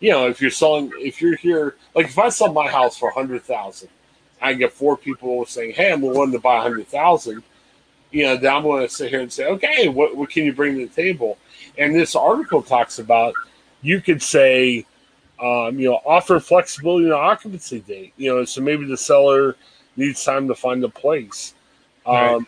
you 0.00 0.10
know, 0.10 0.28
if 0.28 0.40
you're 0.40 0.50
selling, 0.50 0.92
if 0.96 1.20
you're 1.20 1.36
here, 1.36 1.76
like 1.94 2.06
if 2.06 2.18
I 2.18 2.28
sell 2.28 2.52
my 2.52 2.68
house 2.68 2.96
for 2.96 3.10
a 3.10 3.14
hundred 3.14 3.42
thousand, 3.42 3.88
I 4.40 4.54
get 4.54 4.72
four 4.72 4.96
people 4.96 5.46
saying, 5.46 5.74
"Hey, 5.74 5.92
I'm 5.92 6.02
willing 6.02 6.32
to 6.32 6.38
buy 6.40 6.58
a 6.58 6.62
hundred 6.62 6.88
thousand 6.88 7.42
you 8.12 8.24
know, 8.24 8.36
then 8.36 8.54
I'm 8.54 8.62
going 8.62 8.86
to 8.86 8.94
sit 8.94 9.10
here 9.10 9.20
and 9.20 9.32
say, 9.32 9.46
okay, 9.46 9.88
what, 9.88 10.16
what 10.16 10.30
can 10.30 10.44
you 10.44 10.52
bring 10.52 10.78
to 10.78 10.86
the 10.86 10.94
table? 10.94 11.38
And 11.78 11.94
this 11.94 12.14
article 12.14 12.62
talks 12.62 12.98
about 12.98 13.34
you 13.80 14.00
could 14.00 14.22
say, 14.22 14.86
um, 15.40 15.78
you 15.78 15.90
know, 15.90 16.00
offer 16.04 16.38
flexibility 16.38 17.06
in 17.06 17.12
occupancy 17.12 17.80
date. 17.80 18.12
You 18.16 18.34
know, 18.34 18.44
so 18.44 18.60
maybe 18.60 18.84
the 18.84 18.98
seller 18.98 19.56
needs 19.96 20.22
time 20.22 20.46
to 20.48 20.54
find 20.54 20.84
a 20.84 20.88
place. 20.88 21.54
Um, 22.06 22.14
right. 22.14 22.46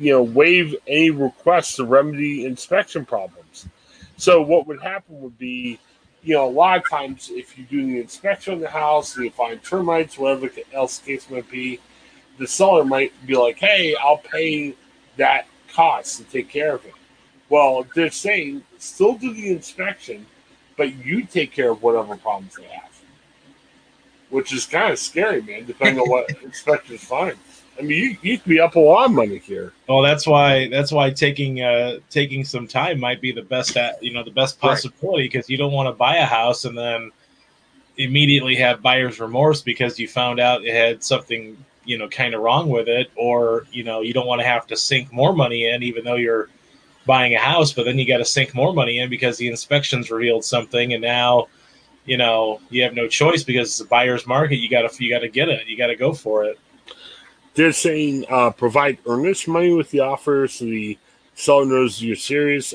You 0.00 0.12
know, 0.14 0.22
waive 0.22 0.74
any 0.86 1.10
requests 1.10 1.76
to 1.76 1.84
remedy 1.84 2.46
inspection 2.46 3.04
problems. 3.04 3.68
So 4.16 4.40
what 4.40 4.66
would 4.66 4.80
happen 4.80 5.20
would 5.20 5.38
be, 5.38 5.78
you 6.22 6.34
know, 6.34 6.48
a 6.48 6.50
lot 6.50 6.78
of 6.78 6.88
times 6.88 7.30
if 7.32 7.56
you 7.56 7.64
do 7.64 7.86
the 7.86 8.00
inspection 8.00 8.54
of 8.54 8.60
the 8.60 8.70
house, 8.70 9.14
and 9.14 9.26
you 9.26 9.30
find 9.30 9.62
termites, 9.62 10.18
whatever 10.18 10.50
else 10.72 10.98
the 10.98 11.12
case 11.12 11.30
might 11.30 11.50
be, 11.50 11.80
the 12.38 12.46
seller 12.46 12.84
might 12.84 13.12
be 13.26 13.36
like, 13.36 13.58
"Hey, 13.58 13.94
I'll 13.94 14.18
pay 14.18 14.74
that 15.18 15.46
cost 15.72 16.16
to 16.16 16.24
take 16.24 16.48
care 16.48 16.74
of 16.74 16.84
it." 16.86 16.94
Well, 17.50 17.86
they're 17.94 18.10
saying 18.10 18.62
still 18.78 19.14
do 19.14 19.34
the 19.34 19.50
inspection, 19.50 20.26
but 20.76 21.04
you 21.04 21.24
take 21.24 21.52
care 21.52 21.70
of 21.72 21.82
whatever 21.82 22.16
problems 22.16 22.56
they 22.56 22.64
have, 22.64 23.02
which 24.30 24.52
is 24.52 24.64
kind 24.64 24.92
of 24.92 24.98
scary, 24.98 25.42
man. 25.42 25.66
Depending 25.66 26.00
on 26.00 26.08
what 26.08 26.30
inspectors 26.42 27.04
find. 27.04 27.36
I 27.80 27.82
mean, 27.82 27.98
you, 27.98 28.16
you 28.20 28.38
could 28.38 28.48
be 28.48 28.60
up 28.60 28.74
a 28.74 28.80
lot 28.80 29.06
of 29.06 29.12
money 29.12 29.38
here. 29.38 29.72
Well, 29.88 30.02
that's 30.02 30.26
why 30.26 30.68
that's 30.68 30.92
why 30.92 31.10
taking 31.10 31.62
uh, 31.62 31.98
taking 32.10 32.44
some 32.44 32.68
time 32.68 33.00
might 33.00 33.22
be 33.22 33.32
the 33.32 33.42
best 33.42 33.76
at 33.76 34.02
you 34.02 34.12
know 34.12 34.22
the 34.22 34.30
best 34.30 34.60
possibility 34.60 35.24
because 35.24 35.44
right. 35.44 35.50
you 35.50 35.56
don't 35.56 35.72
want 35.72 35.88
to 35.88 35.92
buy 35.92 36.16
a 36.16 36.26
house 36.26 36.66
and 36.66 36.76
then 36.76 37.10
immediately 37.96 38.54
have 38.56 38.82
buyer's 38.82 39.18
remorse 39.18 39.62
because 39.62 39.98
you 39.98 40.08
found 40.08 40.40
out 40.40 40.64
it 40.64 40.74
had 40.74 41.02
something 41.02 41.56
you 41.84 41.98
know 41.98 42.08
kind 42.08 42.34
of 42.34 42.42
wrong 42.42 42.68
with 42.68 42.88
it 42.88 43.10
or 43.16 43.66
you 43.72 43.82
know 43.82 44.00
you 44.00 44.12
don't 44.12 44.26
want 44.26 44.40
to 44.40 44.46
have 44.46 44.66
to 44.66 44.76
sink 44.76 45.12
more 45.12 45.32
money 45.32 45.66
in 45.66 45.82
even 45.82 46.04
though 46.04 46.16
you're 46.16 46.48
buying 47.06 47.34
a 47.34 47.38
house 47.38 47.72
but 47.72 47.84
then 47.84 47.98
you 47.98 48.06
got 48.06 48.18
to 48.18 48.24
sink 48.24 48.54
more 48.54 48.72
money 48.72 48.98
in 48.98 49.08
because 49.08 49.38
the 49.38 49.48
inspections 49.48 50.10
revealed 50.10 50.44
something 50.44 50.92
and 50.92 51.02
now 51.02 51.46
you 52.04 52.16
know 52.16 52.60
you 52.70 52.82
have 52.82 52.94
no 52.94 53.08
choice 53.08 53.42
because 53.42 53.68
it's 53.68 53.80
a 53.80 53.84
buyer's 53.84 54.26
market 54.26 54.56
you 54.56 54.68
got 54.68 54.90
to 54.90 55.04
you 55.04 55.10
got 55.10 55.20
to 55.20 55.28
get 55.28 55.48
it 55.48 55.66
you 55.66 55.76
got 55.76 55.88
to 55.88 55.96
go 55.96 56.12
for 56.12 56.44
it 56.44 56.58
they're 57.60 57.72
saying 57.72 58.24
uh, 58.30 58.50
provide 58.50 58.98
earnest 59.06 59.46
money 59.46 59.72
with 59.72 59.90
the 59.90 60.00
offer 60.00 60.48
so 60.48 60.64
the 60.64 60.96
seller 61.34 61.66
knows 61.66 62.02
you're 62.02 62.16
serious 62.16 62.74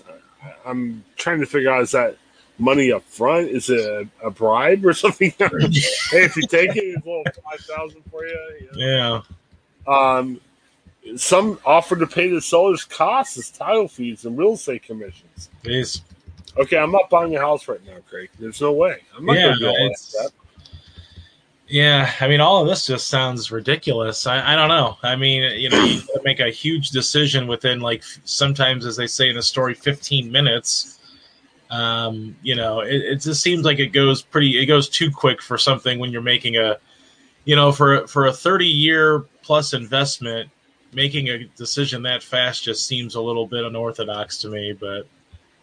i'm 0.65 1.03
trying 1.15 1.39
to 1.39 1.45
figure 1.45 1.71
out 1.71 1.81
is 1.81 1.91
that 1.91 2.17
money 2.57 2.91
up 2.91 3.03
front? 3.03 3.49
Is 3.49 3.69
it 3.69 3.79
a, 3.79 4.07
a 4.27 4.31
bribe 4.31 4.85
or 4.85 4.93
something? 5.03 5.33
hey, 5.37 5.47
if 5.49 6.35
you 6.35 6.47
take 6.47 6.75
it, 6.75 6.83
it's 6.83 7.05
a 7.05 7.09
little 7.09 7.23
five 7.49 7.59
thousand 7.61 8.03
for 8.11 8.25
you. 8.25 8.57
you 8.61 8.69
know? 8.73 9.21
Yeah. 9.87 10.13
Um, 10.15 10.41
some 11.17 11.59
offer 11.65 11.95
to 11.95 12.07
pay 12.07 12.29
the 12.29 12.41
seller's 12.41 12.83
costs 12.83 13.37
as 13.37 13.51
title 13.51 13.87
fees 13.87 14.25
and 14.25 14.37
real 14.37 14.53
estate 14.53 14.83
commissions. 14.83 15.49
Please. 15.63 16.01
Okay, 16.57 16.77
I'm 16.77 16.91
not 16.91 17.09
buying 17.09 17.35
a 17.35 17.39
house 17.39 17.67
right 17.67 17.85
now, 17.85 17.97
Craig. 18.09 18.29
There's 18.39 18.61
no 18.61 18.71
way. 18.71 19.01
I'm 19.15 19.25
not 19.25 19.33
yeah, 19.33 19.43
going 19.43 19.53
to 19.53 19.59
do 19.59 19.67
all 19.67 19.89
that. 19.89 20.31
Yeah, 21.67 22.11
I 22.19 22.27
mean, 22.27 22.41
all 22.41 22.61
of 22.61 22.67
this 22.67 22.85
just 22.85 23.07
sounds 23.07 23.51
ridiculous. 23.51 24.27
I, 24.27 24.53
I 24.53 24.55
don't 24.55 24.69
know. 24.69 24.97
I 25.01 25.15
mean, 25.15 25.41
you 25.59 25.69
know, 25.69 25.83
you 25.83 26.01
make 26.23 26.39
a 26.39 26.51
huge 26.51 26.91
decision 26.91 27.47
within 27.47 27.79
like 27.79 28.03
sometimes, 28.23 28.85
as 28.85 28.95
they 28.95 29.07
say 29.07 29.29
in 29.29 29.35
the 29.35 29.41
story, 29.41 29.73
15 29.73 30.31
minutes 30.31 30.95
um, 31.69 32.35
you 32.41 32.55
know, 32.55 32.81
it, 32.81 33.01
it 33.01 33.15
just 33.21 33.41
seems 33.41 33.65
like 33.65 33.79
it 33.79 33.87
goes 33.87 34.21
pretty. 34.21 34.59
It 34.59 34.65
goes 34.65 34.87
too 34.87 35.11
quick 35.11 35.41
for 35.41 35.57
something 35.57 35.99
when 35.99 36.11
you're 36.11 36.21
making 36.21 36.57
a, 36.57 36.77
you 37.45 37.55
know, 37.55 37.71
for 37.71 38.07
for 38.07 38.27
a 38.27 38.33
30 38.33 38.65
year 38.65 39.25
plus 39.41 39.73
investment, 39.73 40.49
making 40.93 41.29
a 41.29 41.45
decision 41.55 42.03
that 42.03 42.23
fast 42.23 42.63
just 42.63 42.85
seems 42.85 43.15
a 43.15 43.21
little 43.21 43.47
bit 43.47 43.65
unorthodox 43.65 44.37
to 44.39 44.49
me. 44.49 44.73
But 44.73 45.07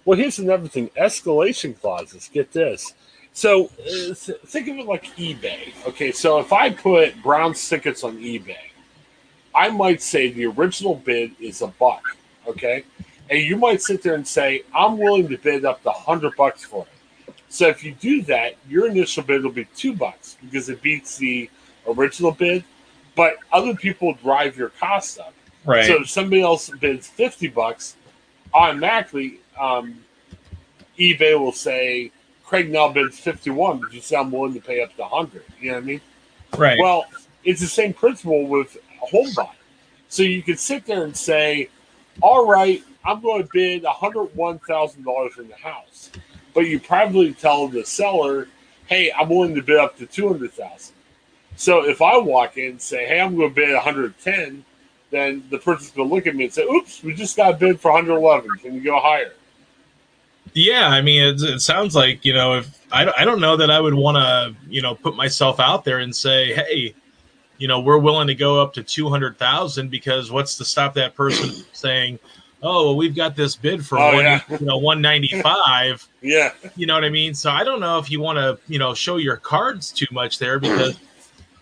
well, 0.04 0.18
here's 0.18 0.38
another 0.38 0.68
thing: 0.68 0.88
escalation 1.00 1.80
clauses. 1.80 2.28
Get 2.32 2.52
this. 2.52 2.94
So 3.32 3.66
uh, 3.66 4.14
think 4.14 4.68
of 4.68 4.78
it 4.78 4.86
like 4.86 5.04
eBay. 5.16 5.72
Okay, 5.86 6.12
so 6.12 6.38
if 6.38 6.52
I 6.52 6.70
put 6.70 7.22
Browns 7.22 7.66
tickets 7.68 8.04
on 8.04 8.18
eBay, 8.18 8.56
I 9.54 9.70
might 9.70 10.02
say 10.02 10.30
the 10.30 10.46
original 10.46 10.94
bid 10.94 11.32
is 11.40 11.62
a 11.62 11.68
buck. 11.68 12.02
Okay, 12.46 12.84
and 13.30 13.40
you 13.40 13.56
might 13.56 13.80
sit 13.80 14.02
there 14.02 14.14
and 14.14 14.26
say, 14.26 14.62
I'm 14.74 14.98
willing 14.98 15.28
to 15.28 15.38
bid 15.38 15.64
up 15.64 15.82
to 15.82 15.90
100 15.90 16.36
bucks 16.36 16.64
for 16.64 16.84
it. 16.84 17.34
So 17.48 17.68
if 17.68 17.84
you 17.84 17.92
do 17.92 18.22
that, 18.22 18.56
your 18.68 18.88
initial 18.88 19.22
bid 19.22 19.42
will 19.44 19.52
be 19.52 19.66
two 19.76 19.94
bucks 19.94 20.36
because 20.42 20.68
it 20.68 20.82
beats 20.82 21.16
the 21.16 21.50
original 21.86 22.32
bid, 22.32 22.64
but 23.14 23.36
other 23.52 23.74
people 23.74 24.14
drive 24.14 24.56
your 24.56 24.70
cost 24.70 25.18
up. 25.20 25.34
Right. 25.64 25.84
So 25.84 26.00
if 26.00 26.10
somebody 26.10 26.42
else 26.42 26.70
bids 26.80 27.08
50 27.08 27.48
bucks, 27.48 27.96
automatically 28.54 29.40
um, 29.60 30.02
eBay 30.98 31.38
will 31.38 31.52
say, 31.52 32.10
Craig 32.52 32.70
now 32.70 32.86
bids 32.86 33.18
51, 33.18 33.78
but 33.78 33.94
you 33.94 34.02
say 34.02 34.14
I'm 34.14 34.30
willing 34.30 34.52
to 34.52 34.60
pay 34.60 34.82
up 34.82 34.94
to 34.96 35.02
100. 35.04 35.42
You 35.58 35.68
know 35.68 35.76
what 35.76 35.82
I 35.82 35.86
mean? 35.86 36.00
Right. 36.58 36.78
Well, 36.78 37.06
it's 37.44 37.62
the 37.62 37.66
same 37.66 37.94
principle 37.94 38.46
with 38.46 38.76
a 38.76 39.06
home 39.06 39.32
buy. 39.34 39.48
So 40.10 40.22
you 40.22 40.42
could 40.42 40.60
sit 40.60 40.84
there 40.84 41.04
and 41.04 41.16
say, 41.16 41.70
all 42.20 42.46
right, 42.46 42.84
I'm 43.06 43.22
going 43.22 43.42
to 43.42 43.48
bid 43.50 43.84
$101,000 43.84 45.38
in 45.38 45.48
the 45.48 45.54
house. 45.54 46.10
But 46.52 46.66
you 46.66 46.78
probably 46.78 47.32
tell 47.32 47.68
the 47.68 47.86
seller, 47.86 48.48
hey, 48.84 49.10
I'm 49.18 49.30
willing 49.30 49.54
to 49.54 49.62
bid 49.62 49.78
up 49.78 49.96
to 49.96 50.04
200000 50.04 50.94
So 51.56 51.88
if 51.88 52.02
I 52.02 52.18
walk 52.18 52.58
in 52.58 52.72
and 52.72 52.82
say, 52.82 53.06
hey, 53.06 53.18
I'm 53.18 53.34
going 53.34 53.48
to 53.48 53.54
bid 53.54 53.72
110 53.72 54.62
then 55.08 55.42
the 55.48 55.58
person's 55.58 55.90
going 55.90 56.08
to 56.08 56.14
look 56.14 56.26
at 56.26 56.34
me 56.34 56.44
and 56.44 56.52
say, 56.52 56.64
oops, 56.64 57.02
we 57.02 57.14
just 57.14 57.34
got 57.34 57.58
bid 57.58 57.80
for 57.80 57.92
111 57.92 58.50
Can 58.58 58.74
you 58.74 58.82
go 58.82 59.00
higher? 59.00 59.32
Yeah, 60.54 60.88
I 60.88 61.00
mean, 61.00 61.22
it, 61.22 61.42
it 61.42 61.60
sounds 61.60 61.94
like, 61.94 62.24
you 62.24 62.34
know, 62.34 62.58
if 62.58 62.86
I, 62.92 63.10
I 63.18 63.24
don't 63.24 63.40
know 63.40 63.56
that 63.56 63.70
I 63.70 63.80
would 63.80 63.94
want 63.94 64.16
to, 64.16 64.54
you 64.68 64.82
know, 64.82 64.94
put 64.94 65.16
myself 65.16 65.60
out 65.60 65.84
there 65.84 65.98
and 65.98 66.14
say, 66.14 66.52
hey, 66.52 66.94
you 67.58 67.68
know, 67.68 67.80
we're 67.80 67.98
willing 67.98 68.26
to 68.26 68.34
go 68.34 68.60
up 68.60 68.74
to 68.74 68.82
200,000 68.82 69.90
because 69.90 70.30
what's 70.30 70.56
to 70.58 70.64
stop 70.64 70.94
that 70.94 71.14
person 71.14 71.64
saying, 71.72 72.18
oh 72.62 72.86
well 72.86 72.96
we've 72.96 73.16
got 73.16 73.34
this 73.36 73.56
bid 73.56 73.84
for 73.84 73.98
oh, 73.98 74.14
one, 74.14 74.24
yeah. 74.24 74.40
you 74.60 74.66
know 74.66 74.78
195 74.78 76.08
yeah. 76.20 76.52
You 76.76 76.86
know 76.86 76.94
what 76.94 77.04
i 77.04 77.08
mean? 77.08 77.34
So 77.34 77.50
i 77.50 77.64
don't 77.64 77.80
know 77.80 77.98
if 77.98 78.10
you 78.10 78.20
want 78.20 78.38
to 78.38 78.58
you 78.72 78.78
know 78.78 78.94
show 78.94 79.16
your 79.16 79.36
cards 79.36 79.90
too 79.90 80.06
much 80.12 80.38
there 80.38 80.58
because 80.58 80.98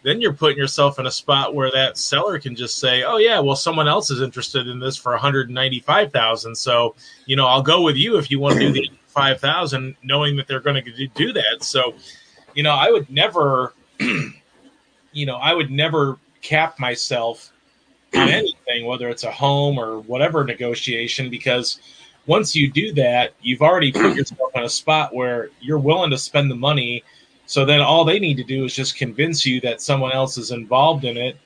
then 0.02 0.20
you're 0.20 0.32
putting 0.32 0.56
yourself 0.56 0.98
in 0.98 1.06
a 1.06 1.10
spot 1.10 1.54
where 1.54 1.70
that 1.70 1.98
seller 1.98 2.38
can 2.38 2.54
just 2.54 2.78
say 2.78 3.02
oh 3.02 3.16
yeah 3.18 3.38
well 3.38 3.56
someone 3.56 3.88
else 3.88 4.10
is 4.10 4.20
interested 4.20 4.66
in 4.66 4.78
this 4.78 4.96
for 4.96 5.12
195000 5.12 6.54
so 6.54 6.94
you 7.26 7.36
know 7.36 7.46
i'll 7.46 7.62
go 7.62 7.82
with 7.82 7.96
you 7.96 8.16
if 8.16 8.30
you 8.30 8.38
want 8.38 8.58
to 8.58 8.72
do 8.72 8.72
the 8.72 8.90
5000 9.08 9.96
knowing 10.02 10.36
that 10.36 10.46
they're 10.46 10.60
going 10.60 10.82
to 10.82 11.06
do 11.08 11.32
that 11.32 11.62
so 11.62 11.94
you 12.54 12.62
know 12.62 12.72
i 12.72 12.90
would 12.90 13.10
never 13.10 13.74
you 14.00 15.26
know 15.26 15.36
i 15.36 15.52
would 15.52 15.70
never 15.70 16.18
cap 16.42 16.78
myself 16.78 17.52
on 18.14 18.28
anything, 18.28 18.86
whether 18.86 19.08
it's 19.08 19.24
a 19.24 19.30
home 19.30 19.78
or 19.78 20.00
whatever 20.00 20.44
negotiation, 20.44 21.30
because 21.30 21.80
once 22.26 22.54
you 22.54 22.70
do 22.70 22.92
that, 22.94 23.32
you've 23.40 23.62
already 23.62 23.92
put 23.92 24.14
yourself 24.16 24.50
in 24.54 24.62
a 24.62 24.68
spot 24.68 25.14
where 25.14 25.50
you're 25.60 25.78
willing 25.78 26.10
to 26.10 26.18
spend 26.18 26.50
the 26.50 26.56
money. 26.56 27.02
So 27.50 27.64
then 27.64 27.80
all 27.80 28.04
they 28.04 28.20
need 28.20 28.36
to 28.36 28.44
do 28.44 28.64
is 28.64 28.72
just 28.72 28.94
convince 28.94 29.44
you 29.44 29.60
that 29.62 29.82
someone 29.82 30.12
else 30.12 30.38
is 30.38 30.52
involved 30.52 31.04
in 31.04 31.16
it. 31.16 31.36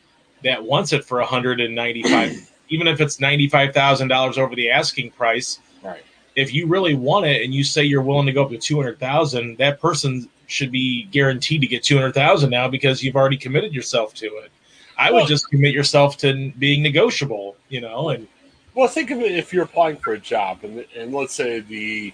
that 0.43 0.63
wants 0.63 0.93
it 0.93 1.03
for 1.03 1.19
195 1.19 2.51
even 2.69 2.87
if 2.87 3.01
it's 3.01 3.17
$95,000 3.17 4.37
over 4.37 4.55
the 4.55 4.69
asking 4.69 5.13
price. 5.13 5.61
Right. 5.83 6.03
If 6.37 6.53
you 6.53 6.67
really 6.67 6.95
want 6.95 7.25
it 7.25 7.43
and 7.43 7.55
you 7.55 7.65
say 7.65 7.85
you're 7.85 8.03
willing 8.03 8.27
to 8.27 8.33
go 8.33 8.45
up 8.45 8.51
to 8.51 8.59
200,000, 8.59 9.57
that 9.57 9.81
person 9.81 10.29
should 10.47 10.71
be 10.71 11.05
guaranteed 11.05 11.63
to 11.63 11.67
get 11.67 11.83
200,000 11.83 12.51
now 12.51 12.69
because 12.69 13.03
you've 13.03 13.17
already 13.17 13.39
committed 13.39 13.73
yourself 13.73 14.13
to 14.17 14.27
it. 14.27 14.51
I 14.99 15.11
well, 15.11 15.23
would 15.23 15.29
just 15.29 15.49
commit 15.49 15.73
yourself 15.73 16.19
to 16.19 16.53
being 16.59 16.83
negotiable, 16.83 17.57
you 17.71 17.81
know, 17.81 18.11
and 18.11 18.29
well, 18.75 18.89
think 18.89 19.11
of 19.11 19.21
it 19.21 19.33
if 19.33 19.55
you're 19.55 19.65
applying 19.65 19.97
for 19.97 20.13
a 20.13 20.19
job 20.19 20.65
and 20.65 20.85
and 20.95 21.15
let's 21.15 21.35
say 21.35 21.61
the 21.61 22.13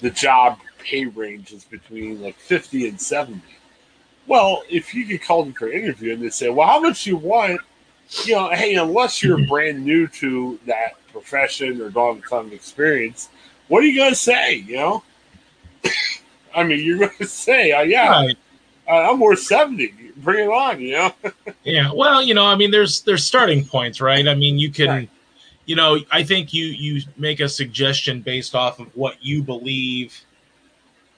the 0.00 0.10
job 0.10 0.58
pay 0.78 1.06
range 1.06 1.52
is 1.52 1.64
between 1.64 2.20
like 2.20 2.36
50 2.36 2.88
and 2.88 3.00
70. 3.00 3.40
Well, 4.26 4.62
if 4.68 4.94
you 4.94 5.04
get 5.04 5.22
called 5.22 5.48
in 5.48 5.52
for 5.52 5.66
an 5.66 5.80
interview 5.82 6.14
and 6.14 6.22
they 6.22 6.30
say, 6.30 6.48
"Well, 6.48 6.66
how 6.66 6.80
much 6.80 7.06
you 7.06 7.16
want?" 7.16 7.60
You 8.24 8.34
know, 8.34 8.50
hey, 8.50 8.74
unless 8.74 9.22
you're 9.22 9.46
brand 9.46 9.84
new 9.84 10.06
to 10.08 10.58
that 10.66 10.94
profession 11.12 11.80
or 11.80 11.90
don't 11.90 12.16
have 12.16 12.24
a 12.24 12.28
ton 12.28 12.46
of 12.46 12.52
experience, 12.52 13.28
what 13.68 13.82
are 13.82 13.86
you 13.86 13.98
going 13.98 14.12
to 14.12 14.16
say? 14.16 14.56
You 14.56 14.76
know, 14.76 15.04
I 16.54 16.64
mean, 16.64 16.84
you're 16.84 16.98
going 16.98 17.10
to 17.18 17.26
say, 17.26 17.72
uh, 17.72 17.82
"Yeah, 17.82 18.10
right. 18.10 18.38
uh, 18.88 19.10
I'm 19.10 19.20
worth 19.20 19.40
70. 19.40 20.12
Bring 20.16 20.46
it 20.46 20.52
on." 20.52 20.80
You 20.80 20.92
know. 20.92 21.12
yeah. 21.64 21.90
Well, 21.92 22.22
you 22.22 22.34
know, 22.34 22.46
I 22.46 22.56
mean, 22.56 22.70
there's 22.70 23.02
there's 23.02 23.24
starting 23.24 23.64
points, 23.64 24.00
right? 24.00 24.26
I 24.26 24.34
mean, 24.34 24.58
you 24.58 24.70
can. 24.70 24.88
Right. 24.88 25.10
You 25.66 25.76
know, 25.76 25.98
I 26.10 26.22
think 26.22 26.52
you 26.52 26.66
you 26.66 27.02
make 27.16 27.40
a 27.40 27.48
suggestion 27.48 28.20
based 28.20 28.54
off 28.54 28.80
of 28.80 28.94
what 28.96 29.16
you 29.22 29.42
believe 29.42 30.20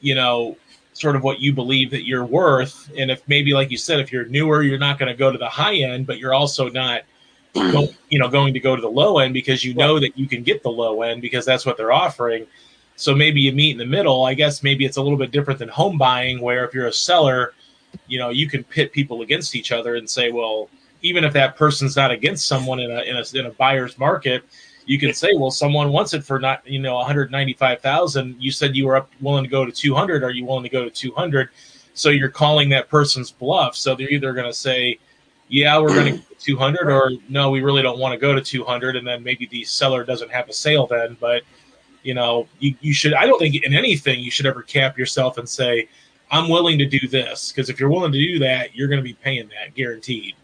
you 0.00 0.14
know 0.14 0.56
sort 0.96 1.14
of 1.14 1.22
what 1.22 1.40
you 1.40 1.52
believe 1.52 1.90
that 1.90 2.06
you're 2.06 2.24
worth. 2.24 2.90
And 2.96 3.10
if 3.10 3.26
maybe, 3.28 3.52
like 3.52 3.70
you 3.70 3.76
said, 3.76 4.00
if 4.00 4.10
you're 4.10 4.24
newer, 4.26 4.62
you're 4.62 4.78
not 4.78 4.98
going 4.98 5.12
to 5.12 5.16
go 5.16 5.30
to 5.30 5.36
the 5.38 5.48
high 5.48 5.76
end, 5.76 6.06
but 6.06 6.18
you're 6.18 6.32
also 6.32 6.70
not, 6.70 7.02
go, 7.54 7.88
you 8.08 8.18
know, 8.18 8.28
going 8.28 8.54
to 8.54 8.60
go 8.60 8.74
to 8.74 8.80
the 8.80 8.90
low 8.90 9.18
end 9.18 9.34
because 9.34 9.62
you 9.62 9.74
know 9.74 10.00
that 10.00 10.16
you 10.16 10.26
can 10.26 10.42
get 10.42 10.62
the 10.62 10.70
low 10.70 11.02
end 11.02 11.20
because 11.20 11.44
that's 11.44 11.66
what 11.66 11.76
they're 11.76 11.92
offering. 11.92 12.46
So 12.96 13.14
maybe 13.14 13.42
you 13.42 13.52
meet 13.52 13.72
in 13.72 13.78
the 13.78 13.86
middle. 13.86 14.24
I 14.24 14.32
guess 14.32 14.62
maybe 14.62 14.86
it's 14.86 14.96
a 14.96 15.02
little 15.02 15.18
bit 15.18 15.30
different 15.30 15.58
than 15.58 15.68
home 15.68 15.98
buying, 15.98 16.40
where 16.40 16.64
if 16.64 16.72
you're 16.72 16.86
a 16.86 16.92
seller, 16.92 17.52
you 18.06 18.18
know, 18.18 18.30
you 18.30 18.48
can 18.48 18.64
pit 18.64 18.90
people 18.92 19.20
against 19.20 19.54
each 19.54 19.72
other 19.72 19.96
and 19.96 20.08
say, 20.08 20.32
well, 20.32 20.70
even 21.02 21.24
if 21.24 21.32
that 21.32 21.56
person's 21.56 21.96
not 21.96 22.10
against 22.10 22.46
someone 22.46 22.80
in 22.80 22.90
a 22.90 23.00
in 23.02 23.16
a, 23.16 23.38
in 23.38 23.46
a 23.46 23.50
buyer's 23.50 23.98
market, 23.98 24.44
you 24.86 24.98
can 24.98 25.12
say, 25.12 25.34
well, 25.34 25.50
someone 25.50 25.92
wants 25.92 26.14
it 26.14 26.24
for 26.24 26.38
not, 26.38 26.66
you 26.66 26.78
know, 26.78 26.94
195,000. 26.94 28.36
You 28.38 28.52
said 28.52 28.76
you 28.76 28.86
were 28.86 28.96
up 28.96 29.10
willing 29.20 29.44
to 29.44 29.50
go 29.50 29.64
to 29.64 29.72
200. 29.72 30.22
Are 30.22 30.30
you 30.30 30.44
willing 30.44 30.62
to 30.62 30.68
go 30.68 30.84
to 30.84 30.90
200? 30.90 31.50
So 31.94 32.10
you're 32.10 32.28
calling 32.28 32.68
that 32.70 32.88
person's 32.88 33.32
bluff. 33.32 33.76
So 33.76 33.94
they're 33.94 34.08
either 34.08 34.32
going 34.32 34.46
to 34.46 34.52
say, 34.52 34.98
yeah, 35.48 35.78
we're 35.78 35.94
going 35.94 36.12
to 36.14 36.18
go 36.18 36.24
200 36.38 36.88
or 36.88 37.10
no, 37.28 37.50
we 37.50 37.62
really 37.62 37.82
don't 37.82 37.98
want 37.98 38.12
to 38.12 38.18
go 38.18 38.34
to 38.34 38.40
200. 38.40 38.96
And 38.96 39.06
then 39.06 39.22
maybe 39.24 39.46
the 39.46 39.64
seller 39.64 40.04
doesn't 40.04 40.30
have 40.30 40.48
a 40.48 40.52
sale 40.52 40.86
then. 40.86 41.16
But, 41.20 41.42
you 42.04 42.14
know, 42.14 42.46
you, 42.60 42.76
you 42.80 42.94
should, 42.94 43.14
I 43.14 43.26
don't 43.26 43.38
think 43.38 43.56
in 43.56 43.74
anything 43.74 44.20
you 44.20 44.30
should 44.30 44.46
ever 44.46 44.62
cap 44.62 44.96
yourself 44.96 45.38
and 45.38 45.48
say, 45.48 45.88
I'm 46.30 46.48
willing 46.48 46.78
to 46.78 46.86
do 46.86 47.08
this. 47.08 47.50
Because 47.50 47.70
if 47.70 47.80
you're 47.80 47.90
willing 47.90 48.12
to 48.12 48.18
do 48.18 48.38
that, 48.40 48.74
you're 48.74 48.88
going 48.88 49.00
to 49.00 49.04
be 49.04 49.14
paying 49.14 49.48
that 49.48 49.74
guaranteed. 49.74 50.36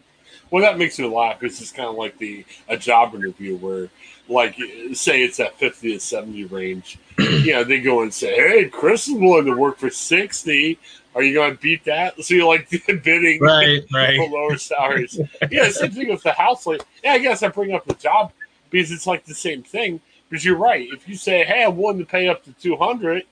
Well, 0.53 0.61
that 0.61 0.77
makes 0.77 0.99
me 0.99 1.07
laugh. 1.07 1.39
This 1.39 1.61
is 1.61 1.71
kind 1.71 1.89
of 1.89 1.95
like 1.95 2.19
the 2.19 2.45
a 2.69 2.77
job 2.77 3.15
interview 3.15 3.57
where 3.57 3.89
like 4.29 4.55
say 4.93 5.23
it's 5.23 5.39
at 5.39 5.57
50 5.57 5.93
to 5.93 5.99
70 5.99 6.45
range 6.45 6.97
you 7.17 7.51
know 7.51 7.65
they 7.65 7.81
go 7.81 8.03
and 8.03 8.13
say 8.13 8.33
hey 8.35 8.69
chris 8.69 9.09
is 9.09 9.15
willing 9.15 9.45
to 9.45 9.53
work 9.53 9.77
for 9.77 9.89
60 9.89 10.79
are 11.13 11.21
you 11.21 11.33
going 11.33 11.51
to 11.51 11.61
beat 11.61 11.83
that? 11.83 12.23
So 12.23 12.33
you're 12.33 12.47
like 12.47 12.69
bidding 13.03 13.41
right 13.41 13.83
right. 13.91 14.15
for 14.15 14.29
lower 14.29 14.57
salaries. 14.57 15.19
Yeah 15.51 15.69
same 15.71 15.91
thing 15.91 16.07
with 16.07 16.23
the 16.23 16.31
house 16.31 16.65
like 16.65 16.81
yeah 17.03 17.13
i 17.13 17.17
guess 17.17 17.43
i 17.43 17.49
bring 17.49 17.73
up 17.73 17.83
the 17.85 17.95
job 17.95 18.31
because 18.69 18.91
it's 18.91 19.05
like 19.05 19.25
the 19.25 19.35
same 19.35 19.61
thing 19.63 19.99
because 20.29 20.45
you're 20.45 20.55
right. 20.55 20.87
If 20.93 21.09
you 21.09 21.15
say 21.15 21.43
hey 21.43 21.65
i'm 21.65 21.75
willing 21.75 21.97
to 21.97 22.05
pay 22.05 22.29
up 22.29 22.45
to 22.45 22.53
200 22.53 23.23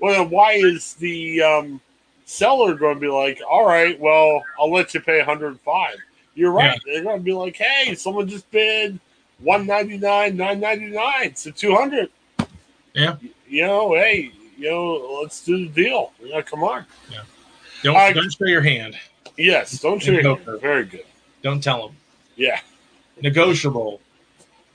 well 0.00 0.12
then 0.14 0.30
why 0.30 0.52
is 0.52 0.94
the 0.94 1.42
um, 1.42 1.80
seller 2.24 2.74
going 2.74 2.94
to 2.94 3.00
be 3.00 3.08
like 3.08 3.42
all 3.46 3.66
right 3.66 4.00
well 4.00 4.42
i'll 4.58 4.72
let 4.72 4.94
you 4.94 5.00
pay 5.00 5.18
105 5.18 5.96
you're 6.36 6.52
right. 6.52 6.78
Yeah. 6.86 6.94
they're 6.94 7.02
going 7.02 7.18
to 7.18 7.24
be 7.24 7.32
like 7.32 7.56
hey 7.56 7.94
someone 7.96 8.28
just 8.28 8.48
bid 8.50 9.00
199 9.40 10.36
999 10.36 11.34
so 11.34 11.50
200 11.50 12.10
yeah. 12.94 13.16
You 13.48 13.66
know 13.66 13.94
hey 13.94 14.30
you 14.56 14.70
know 14.70 15.20
let's 15.20 15.44
do 15.44 15.66
the 15.68 15.84
deal. 15.84 16.12
Yeah 16.22 16.42
come 16.42 16.62
on. 16.62 16.86
Yeah. 17.10 17.22
Don't 17.82 18.14
don't 18.14 18.30
show 18.32 18.46
your 18.46 18.62
hand. 18.62 18.96
Yes 19.36 19.80
don't 19.80 20.00
show 20.00 20.12
your 20.12 20.22
hand. 20.22 20.60
Very 20.60 20.84
good. 20.84 21.04
Don't 21.42 21.62
tell 21.62 21.88
them. 21.88 21.96
Yeah. 22.36 22.60
Negotiable. 23.20 24.00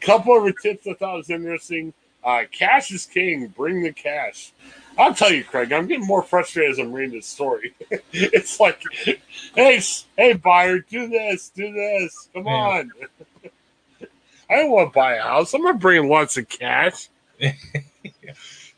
Couple 0.02 0.48
of 0.48 0.62
tips 0.62 0.88
i 0.88 0.94
thought 0.94 1.18
was 1.18 1.30
interesting. 1.30 1.94
Uh, 2.24 2.44
cash 2.52 2.92
is 2.92 3.06
king. 3.06 3.48
Bring 3.48 3.84
the 3.84 3.94
cash 3.94 4.52
I'll 4.98 5.14
tell 5.14 5.32
you, 5.32 5.44
Craig, 5.44 5.72
I'm 5.72 5.88
getting 5.88 6.06
more 6.06 6.22
frustrated 6.22 6.72
as 6.74 6.80
I'm 6.80 6.92
reading 6.92 7.16
this 7.16 7.28
story. 7.28 7.74
it's 8.12 8.60
like, 8.60 8.82
hey, 9.56 9.82
hey, 10.18 10.34
buyer, 10.34 10.80
do 10.80 11.08
this, 11.08 11.50
do 11.50 11.72
this. 11.72 12.30
Come 12.34 12.46
yeah. 12.46 12.52
on. 12.52 12.92
I 14.50 14.56
don't 14.58 14.72
want 14.72 14.92
to 14.92 14.96
buy 14.96 15.16
a 15.16 15.24
house. 15.24 15.54
I'm 15.54 15.62
not 15.62 15.80
bringing 15.80 16.10
lots 16.10 16.38
of 16.38 16.50
cash. 16.50 17.10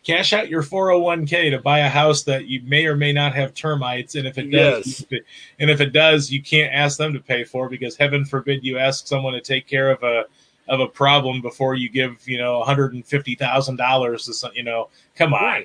Cash 0.04 0.34
out 0.34 0.50
your 0.50 0.62
401k 0.62 1.52
to 1.52 1.60
buy 1.60 1.80
a 1.80 1.90
house 1.90 2.24
that 2.24 2.46
you 2.46 2.62
may 2.64 2.86
or 2.86 2.96
may 2.96 3.14
not 3.14 3.34
have 3.36 3.54
termites, 3.54 4.16
and 4.16 4.28
if 4.28 4.38
it 4.38 4.52
does, 4.52 5.06
yes. 5.10 5.22
and 5.60 5.70
if 5.70 5.80
it 5.80 5.94
does, 5.94 6.30
you 6.30 6.44
can't 6.44 6.74
ask 6.74 6.98
them 6.98 7.14
to 7.14 7.22
pay 7.22 7.46
for 7.46 7.70
because 7.70 7.96
heaven 7.96 8.26
forbid 8.26 8.66
you 8.66 8.78
ask 8.78 9.08
someone 9.08 9.32
to 9.32 9.40
take 9.40 9.66
care 9.66 9.90
of 9.90 10.04
a 10.04 10.26
of 10.68 10.82
a 10.82 10.88
problem 10.88 11.42
before 11.42 11.76
you 11.76 11.90
give 11.90 12.28
you 12.28 12.38
know 12.38 12.60
one 12.60 12.68
hundred 12.68 12.94
and 12.94 13.06
fifty 13.06 13.36
thousand 13.36 13.78
dollars 13.78 14.26
to 14.26 14.34
some. 14.34 14.52
You 14.54 14.64
know, 14.64 14.90
come 15.16 15.34
on. 15.34 15.64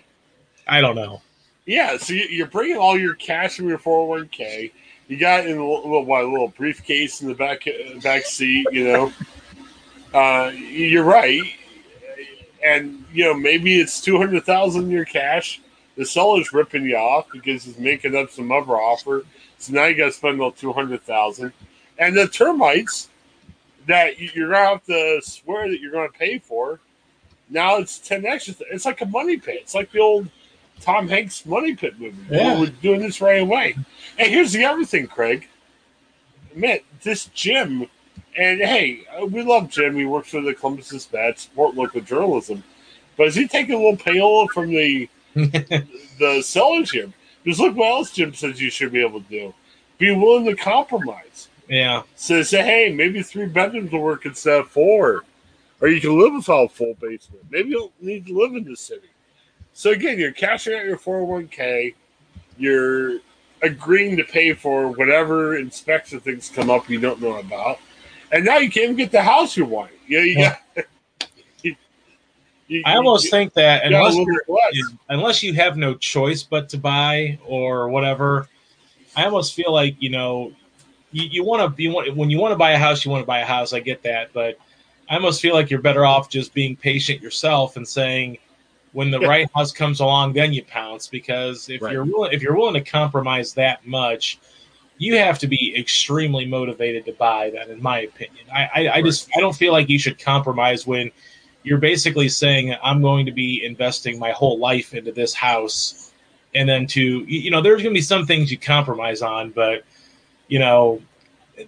I 0.68 0.80
don't 0.80 0.96
know. 0.96 1.22
Yeah, 1.66 1.96
so 1.96 2.14
you're 2.14 2.46
bringing 2.46 2.76
all 2.76 2.98
your 2.98 3.14
cash 3.14 3.56
from 3.56 3.68
your 3.68 3.78
401k. 3.78 4.72
You 5.08 5.16
got 5.16 5.46
in 5.46 5.58
a 5.58 5.66
little, 5.66 6.00
a 6.00 6.22
little 6.22 6.48
briefcase 6.48 7.22
in 7.22 7.28
the 7.28 7.34
back 7.34 7.66
back 8.02 8.24
seat, 8.24 8.66
you 8.70 8.84
know. 8.84 9.12
Uh, 10.12 10.50
you're 10.54 11.04
right, 11.04 11.42
and 12.62 13.04
you 13.12 13.24
know 13.24 13.34
maybe 13.34 13.80
it's 13.80 14.00
two 14.00 14.18
hundred 14.18 14.44
thousand 14.44 14.84
in 14.84 14.90
your 14.90 15.06
cash. 15.06 15.60
The 15.96 16.04
seller's 16.04 16.52
ripping 16.52 16.84
you 16.84 16.96
off 16.96 17.26
because 17.32 17.64
he's 17.64 17.78
making 17.78 18.16
up 18.16 18.30
some 18.30 18.52
other 18.52 18.74
offer. 18.74 19.24
So 19.58 19.72
now 19.72 19.86
you 19.86 19.96
got 19.96 20.06
to 20.06 20.12
spend 20.12 20.40
all 20.40 20.52
two 20.52 20.72
hundred 20.72 21.02
thousand, 21.02 21.52
and 21.98 22.16
the 22.16 22.28
termites 22.28 23.08
that 23.86 24.18
you're 24.18 24.50
gonna 24.50 24.66
have 24.66 24.84
to 24.86 25.20
swear 25.22 25.70
that 25.70 25.80
you're 25.80 25.92
gonna 25.92 26.08
pay 26.10 26.38
for. 26.38 26.80
Now 27.48 27.76
it's 27.76 27.98
ten 27.98 28.26
extra. 28.26 28.54
It's 28.70 28.84
like 28.84 29.00
a 29.00 29.06
money 29.06 29.38
pit. 29.38 29.60
It's 29.62 29.74
like 29.74 29.90
the 29.90 30.00
old 30.00 30.28
Tom 30.80 31.08
Hanks 31.08 31.44
money 31.44 31.74
pit 31.74 31.98
movie. 31.98 32.16
Yeah. 32.30 32.58
We're 32.58 32.66
doing 32.66 33.00
this 33.00 33.20
right 33.20 33.40
away. 33.40 33.76
And 34.18 34.28
here's 34.28 34.52
the 34.52 34.64
other 34.64 34.84
thing, 34.84 35.06
Craig. 35.06 35.48
Admit 36.52 36.84
this 37.02 37.26
Jim 37.26 37.88
and 38.38 38.60
hey, 38.60 39.00
uh, 39.20 39.26
we 39.26 39.42
love 39.42 39.68
Jim. 39.68 39.96
He 39.96 40.04
works 40.04 40.30
for 40.30 40.40
the 40.40 40.54
Columbus 40.54 40.90
Dispatch, 40.90 41.38
support 41.38 41.74
local 41.74 42.00
journalism. 42.00 42.62
But 43.16 43.26
is 43.26 43.34
he 43.34 43.48
taking 43.48 43.74
a 43.74 43.78
little 43.78 43.96
payola 43.96 44.48
from 44.50 44.68
the 44.68 45.08
the 45.34 46.42
sellers 46.42 46.92
here? 46.92 47.12
Because 47.42 47.58
look 47.58 47.74
what 47.74 47.88
else 47.88 48.12
Jim 48.12 48.32
says 48.34 48.60
you 48.60 48.70
should 48.70 48.92
be 48.92 49.04
able 49.04 49.20
to 49.20 49.28
do. 49.28 49.54
Be 49.98 50.14
willing 50.14 50.44
to 50.46 50.54
compromise. 50.54 51.48
Yeah. 51.68 52.02
So 52.14 52.42
say, 52.42 52.62
hey, 52.62 52.92
maybe 52.92 53.22
three 53.22 53.46
bedrooms 53.46 53.90
will 53.90 54.00
work 54.00 54.24
instead 54.24 54.60
of 54.60 54.68
four. 54.70 55.24
Or 55.80 55.88
you 55.88 56.00
can 56.00 56.18
live 56.18 56.34
without 56.34 56.64
a 56.64 56.68
full 56.68 56.94
basement. 56.94 57.44
Maybe 57.50 57.70
you 57.70 57.78
don't 57.78 58.02
need 58.02 58.26
to 58.26 58.38
live 58.38 58.54
in 58.54 58.64
the 58.64 58.76
city. 58.76 59.08
So 59.78 59.90
again, 59.90 60.18
you're 60.18 60.32
cashing 60.32 60.74
out 60.74 60.84
your 60.84 60.98
401k. 60.98 61.94
You're 62.56 63.20
agreeing 63.62 64.16
to 64.16 64.24
pay 64.24 64.52
for 64.52 64.88
whatever 64.88 65.56
inspection 65.56 66.18
things 66.18 66.48
come 66.48 66.68
up 66.68 66.88
you 66.88 67.00
don't 67.00 67.20
know 67.20 67.38
about 67.38 67.78
and 68.32 68.44
now 68.44 68.58
you 68.58 68.70
can't 68.70 68.84
even 68.84 68.96
get 68.96 69.10
the 69.12 69.22
house 69.22 69.56
you 69.56 69.64
want. 69.64 69.90
You, 70.06 70.18
know, 70.18 70.24
you 70.24 70.38
yeah. 70.38 70.56
got. 70.74 70.84
You, 72.70 72.82
I 72.84 72.96
almost 72.96 73.24
you, 73.24 73.30
think 73.30 73.54
that 73.54 73.86
unless 73.86 74.14
unless 75.08 75.42
you 75.42 75.54
have 75.54 75.78
no 75.78 75.94
choice 75.94 76.42
but 76.42 76.68
to 76.68 76.76
buy 76.76 77.38
or 77.46 77.88
whatever, 77.88 78.46
I 79.16 79.24
almost 79.24 79.54
feel 79.54 79.72
like 79.72 79.96
you 80.00 80.10
know 80.10 80.52
you, 81.10 81.24
you 81.30 81.44
want 81.44 81.62
to 81.62 81.70
be 81.74 81.88
when 81.88 82.28
you 82.28 82.38
want 82.38 82.52
to 82.52 82.56
buy 82.56 82.72
a 82.72 82.78
house, 82.78 83.06
you 83.06 83.10
want 83.10 83.22
to 83.22 83.26
buy 83.26 83.38
a 83.38 83.44
house. 83.46 83.72
I 83.72 83.80
get 83.80 84.02
that, 84.02 84.34
but 84.34 84.58
I 85.08 85.14
almost 85.14 85.40
feel 85.40 85.54
like 85.54 85.70
you're 85.70 85.80
better 85.80 86.04
off 86.04 86.28
just 86.28 86.52
being 86.52 86.76
patient 86.76 87.22
yourself 87.22 87.78
and 87.78 87.88
saying 87.88 88.36
when 88.92 89.10
the 89.10 89.20
yeah. 89.20 89.28
right 89.28 89.50
house 89.54 89.72
comes 89.72 90.00
along, 90.00 90.32
then 90.32 90.52
you 90.52 90.64
pounce. 90.64 91.06
Because 91.06 91.68
if 91.68 91.82
right. 91.82 91.92
you're 91.92 92.04
willing, 92.04 92.32
if 92.32 92.42
you're 92.42 92.56
willing 92.56 92.74
to 92.74 92.90
compromise 92.90 93.54
that 93.54 93.86
much, 93.86 94.38
you 94.98 95.16
have 95.16 95.38
to 95.38 95.46
be 95.46 95.74
extremely 95.76 96.46
motivated 96.46 97.06
to 97.06 97.12
buy 97.12 97.50
that, 97.50 97.70
in 97.70 97.82
my 97.82 98.00
opinion. 98.00 98.44
I, 98.52 98.68
I, 98.74 98.88
I 98.94 99.02
just 99.02 99.30
I 99.36 99.40
don't 99.40 99.54
feel 99.54 99.72
like 99.72 99.88
you 99.88 99.98
should 99.98 100.18
compromise 100.18 100.86
when 100.86 101.10
you're 101.62 101.78
basically 101.78 102.28
saying 102.28 102.74
I'm 102.82 103.02
going 103.02 103.26
to 103.26 103.32
be 103.32 103.64
investing 103.64 104.18
my 104.18 104.32
whole 104.32 104.58
life 104.58 104.94
into 104.94 105.12
this 105.12 105.34
house, 105.34 106.12
and 106.54 106.68
then 106.68 106.86
to 106.88 107.00
you 107.00 107.50
know 107.50 107.62
there's 107.62 107.82
going 107.82 107.94
to 107.94 107.98
be 107.98 108.02
some 108.02 108.26
things 108.26 108.50
you 108.50 108.58
compromise 108.58 109.22
on, 109.22 109.50
but 109.50 109.84
you 110.48 110.58
know 110.58 111.00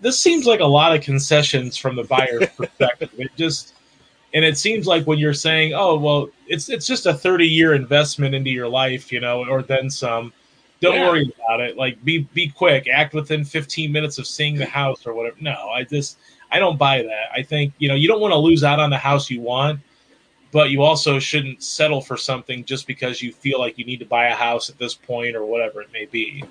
this 0.00 0.18
seems 0.18 0.46
like 0.46 0.60
a 0.60 0.66
lot 0.66 0.94
of 0.94 1.02
concessions 1.02 1.76
from 1.76 1.96
the 1.96 2.04
buyer's 2.04 2.48
perspective. 2.56 3.10
It 3.18 3.30
just 3.36 3.74
and 4.34 4.44
it 4.44 4.56
seems 4.58 4.86
like 4.86 5.06
when 5.06 5.18
you're 5.18 5.34
saying, 5.34 5.72
"Oh, 5.74 5.96
well, 5.96 6.28
it's 6.46 6.68
it's 6.68 6.86
just 6.86 7.06
a 7.06 7.14
30 7.14 7.46
year 7.46 7.74
investment 7.74 8.34
into 8.34 8.50
your 8.50 8.68
life," 8.68 9.10
you 9.12 9.20
know, 9.20 9.44
or 9.46 9.62
then 9.62 9.90
some. 9.90 10.32
Don't 10.80 10.94
Yeah. 10.94 11.08
worry 11.08 11.30
about 11.44 11.60
it. 11.60 11.76
Like, 11.76 12.02
be 12.04 12.18
be 12.32 12.48
quick. 12.48 12.88
Act 12.88 13.12
within 13.12 13.44
15 13.44 13.92
minutes 13.92 14.18
of 14.18 14.26
seeing 14.26 14.56
the 14.56 14.64
house 14.66 15.06
or 15.06 15.12
whatever. 15.14 15.36
No, 15.40 15.68
I 15.74 15.84
just 15.84 16.16
I 16.50 16.58
don't 16.58 16.78
buy 16.78 17.02
that. 17.02 17.28
I 17.34 17.42
think 17.42 17.72
you 17.78 17.88
know 17.88 17.94
you 17.94 18.08
don't 18.08 18.20
want 18.20 18.32
to 18.32 18.38
lose 18.38 18.64
out 18.64 18.80
on 18.80 18.88
the 18.90 18.96
house 18.98 19.28
you 19.30 19.40
want, 19.40 19.80
but 20.52 20.70
you 20.70 20.82
also 20.82 21.18
shouldn't 21.18 21.62
settle 21.62 22.00
for 22.00 22.16
something 22.16 22.64
just 22.64 22.86
because 22.86 23.20
you 23.20 23.32
feel 23.32 23.58
like 23.58 23.78
you 23.78 23.84
need 23.84 23.98
to 23.98 24.06
buy 24.06 24.26
a 24.28 24.34
house 24.34 24.70
at 24.70 24.78
this 24.78 24.94
point 24.94 25.36
or 25.36 25.44
whatever 25.44 25.82
it 25.82 25.92
may 25.92 26.06
be. 26.06 26.44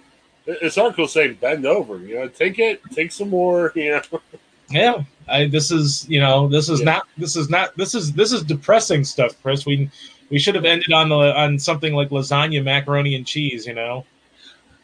This 0.46 0.78
article 0.78 1.08
saying 1.08 1.38
bend 1.42 1.66
over. 1.66 1.98
You 1.98 2.16
know, 2.16 2.28
take 2.28 2.60
it, 2.60 2.82
take 2.92 3.12
some 3.12 3.30
more. 3.30 3.72
You 3.76 3.92
know, 4.12 4.22
Yeah, 4.70 5.04
I, 5.30 5.48
this 5.48 5.72
is 5.72 6.08
you 6.10 6.20
know 6.20 6.48
this 6.48 6.70
is 6.70 6.80
Yeah. 6.80 6.86
not 6.86 7.08
this 7.18 7.36
is 7.36 7.50
not 7.50 7.76
this 7.78 7.96
is 7.96 8.12
this 8.14 8.32
is 8.32 8.44
depressing 8.44 9.04
stuff, 9.04 9.36
Chris. 9.42 9.66
We 9.66 9.90
we 10.30 10.40
should 10.40 10.56
have 10.56 10.66
ended 10.66 10.92
on 10.94 11.10
the 11.10 11.16
on 11.38 11.58
something 11.60 11.94
like 11.94 12.10
lasagna, 12.10 12.64
macaroni, 12.64 13.16
and 13.16 13.26
cheese. 13.26 13.66
You 13.66 13.74
know, 13.74 14.06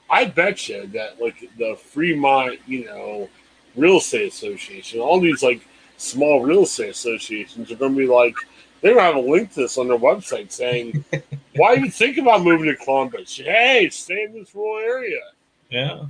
I 0.10 0.26
bet 0.26 0.68
you 0.70 0.88
that 0.88 1.22
like 1.22 1.50
the 1.58 1.76
Fremont, 1.76 2.60
you 2.68 2.86
know, 2.86 3.30
real 3.76 3.98
estate 3.98 4.32
association, 4.32 5.00
all 5.00 5.20
these 5.20 5.44
like 5.44 5.62
small 5.98 6.42
real 6.44 6.64
estate 6.64 6.90
associations 6.90 7.72
are 7.72 7.76
going 7.76 7.94
to 7.94 7.98
be 7.98 8.08
like, 8.08 8.36
they're 8.82 8.94
going 8.94 9.06
to 9.06 9.16
have 9.16 9.24
a 9.26 9.30
link 9.32 9.54
to 9.54 9.62
this 9.62 9.78
on 9.78 9.88
their 9.88 9.98
website 9.98 10.52
saying, 10.52 11.04
why 11.56 11.76
even 11.76 11.90
think 11.92 12.18
about 12.18 12.44
moving 12.44 12.68
to 12.68 12.76
Columbus? 12.76 13.38
Hey, 13.38 13.90
stay 13.92 14.24
in 14.24 14.34
this 14.34 14.54
rural 14.54 14.84
area. 14.86 15.22
yeah. 15.70 16.06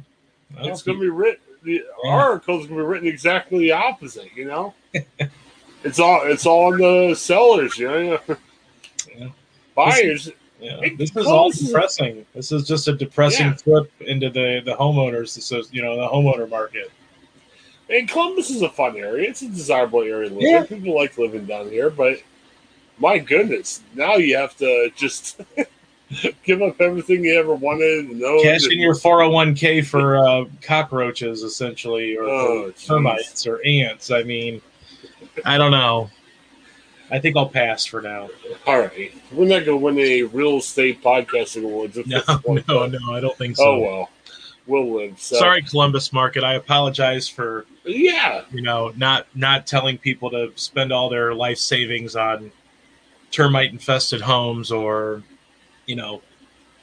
It's 0.60 0.82
going 0.84 0.98
to 0.98 1.02
be 1.02 1.10
written. 1.10 1.45
The 1.65 1.84
Yeah. 2.04 2.12
article's 2.12 2.67
to 2.67 2.69
be 2.69 2.75
written 2.82 3.08
exactly 3.08 3.60
the 3.60 3.71
opposite. 3.73 4.30
You 4.36 4.45
know, 4.45 4.73
it's 5.84 5.99
all 5.99 6.21
it's 6.25 6.45
all 6.45 6.71
on 6.73 6.78
the 6.78 7.15
sellers. 7.15 7.78
You 7.78 7.88
know, 7.89 8.19
Yeah. 9.17 9.28
buyers. 9.75 10.30
Yeah, 10.60 10.80
It- 10.82 10.97
this 10.97 11.15
is 11.15 11.25
all 11.28 11.51
depressing. 11.51 12.25
This 12.34 12.51
is 12.51 12.67
just 12.67 12.88
a 12.88 12.93
depressing 12.93 13.47
Yeah. 13.47 13.54
trip 13.56 13.91
into 14.01 14.30
the 14.30 14.62
the 14.63 14.75
homeowners, 14.75 15.30
so 15.41 15.62
you 15.71 15.82
know, 15.82 15.95
the 15.97 16.08
homeowner 16.08 16.49
market. 16.49 16.91
And 17.89 18.08
Columbus 18.10 18.49
is 18.49 18.62
a 18.63 18.69
fun 18.69 18.95
area. 18.97 19.30
It's 19.30 19.41
a 19.43 19.49
desirable 19.49 20.01
area 20.01 20.30
to 20.30 20.36
live 20.36 20.43
Yeah. 20.43 20.63
People 20.63 20.95
like 20.95 21.17
living 21.17 21.45
down 21.45 21.69
here, 21.69 21.89
but 21.89 22.19
my 22.97 23.17
goodness, 23.19 23.82
now 23.93 24.15
you 24.15 24.38
have 24.38 24.56
to 24.58 24.89
just 24.95 25.41
give 26.44 26.62
up 26.62 26.80
everything 26.80 27.24
you 27.26 27.38
ever 27.39 27.56
wanted. 27.56 28.10
owned 28.24 28.44
Cash 28.44 28.68
in 28.70 28.80
your 28.80 28.96
four 28.96 29.22
hundred 29.22 29.34
one 29.34 29.56
k 29.56 29.82
for 29.82 30.18
uh, 30.18 30.46
cockroaches, 30.62 31.44
essentially, 31.44 32.15
or 32.18 32.26
Oh, 32.26 32.72
for 32.72 32.86
termites 32.88 33.48
or 33.48 33.62
ants. 33.65 34.12
I 34.12 34.24
mean, 34.24 34.62
I 35.44 35.58
don't 35.58 35.72
know. 35.72 36.10
I 37.12 37.20
think 37.20 37.38
I'll 37.38 37.50
pass 37.50 37.86
for 37.86 38.02
now. 38.02 38.30
All 38.65 38.80
right, 38.80 39.13
we're 39.32 39.46
not 39.48 39.65
going 39.65 39.78
to 39.80 39.84
win 39.84 40.00
any 40.00 40.24
real 40.24 40.58
estate 40.58 41.02
podcasting 41.04 41.63
awards. 41.63 41.98
at 41.98 42.08
No, 42.08 42.20
this 42.22 42.38
point, 42.46 42.68
no, 42.68 42.86
no, 42.88 43.13
I 43.13 43.20
don't 43.20 43.38
think 43.38 43.58
so. 43.58 43.63
Oh 43.63 43.80
well, 43.80 44.10
we'll 44.68 44.91
live. 44.96 45.20
So, 45.20 45.38
Sorry, 45.38 45.62
Columbus 45.62 46.12
market. 46.13 46.44
I 46.44 46.54
apologize 46.56 47.28
for 47.28 47.65
Yeah, 47.84 48.44
you 48.52 48.62
know 48.62 48.91
not 48.96 49.28
not 49.36 49.65
telling 49.68 49.98
people 49.98 50.30
to 50.32 50.52
spend 50.56 50.91
all 50.91 51.10
their 51.10 51.34
life 51.34 51.58
savings 51.58 52.15
on 52.15 52.52
termite 53.32 53.72
infested 53.72 54.22
homes 54.22 54.72
or 54.72 55.22
you 55.86 55.95
know 55.95 56.21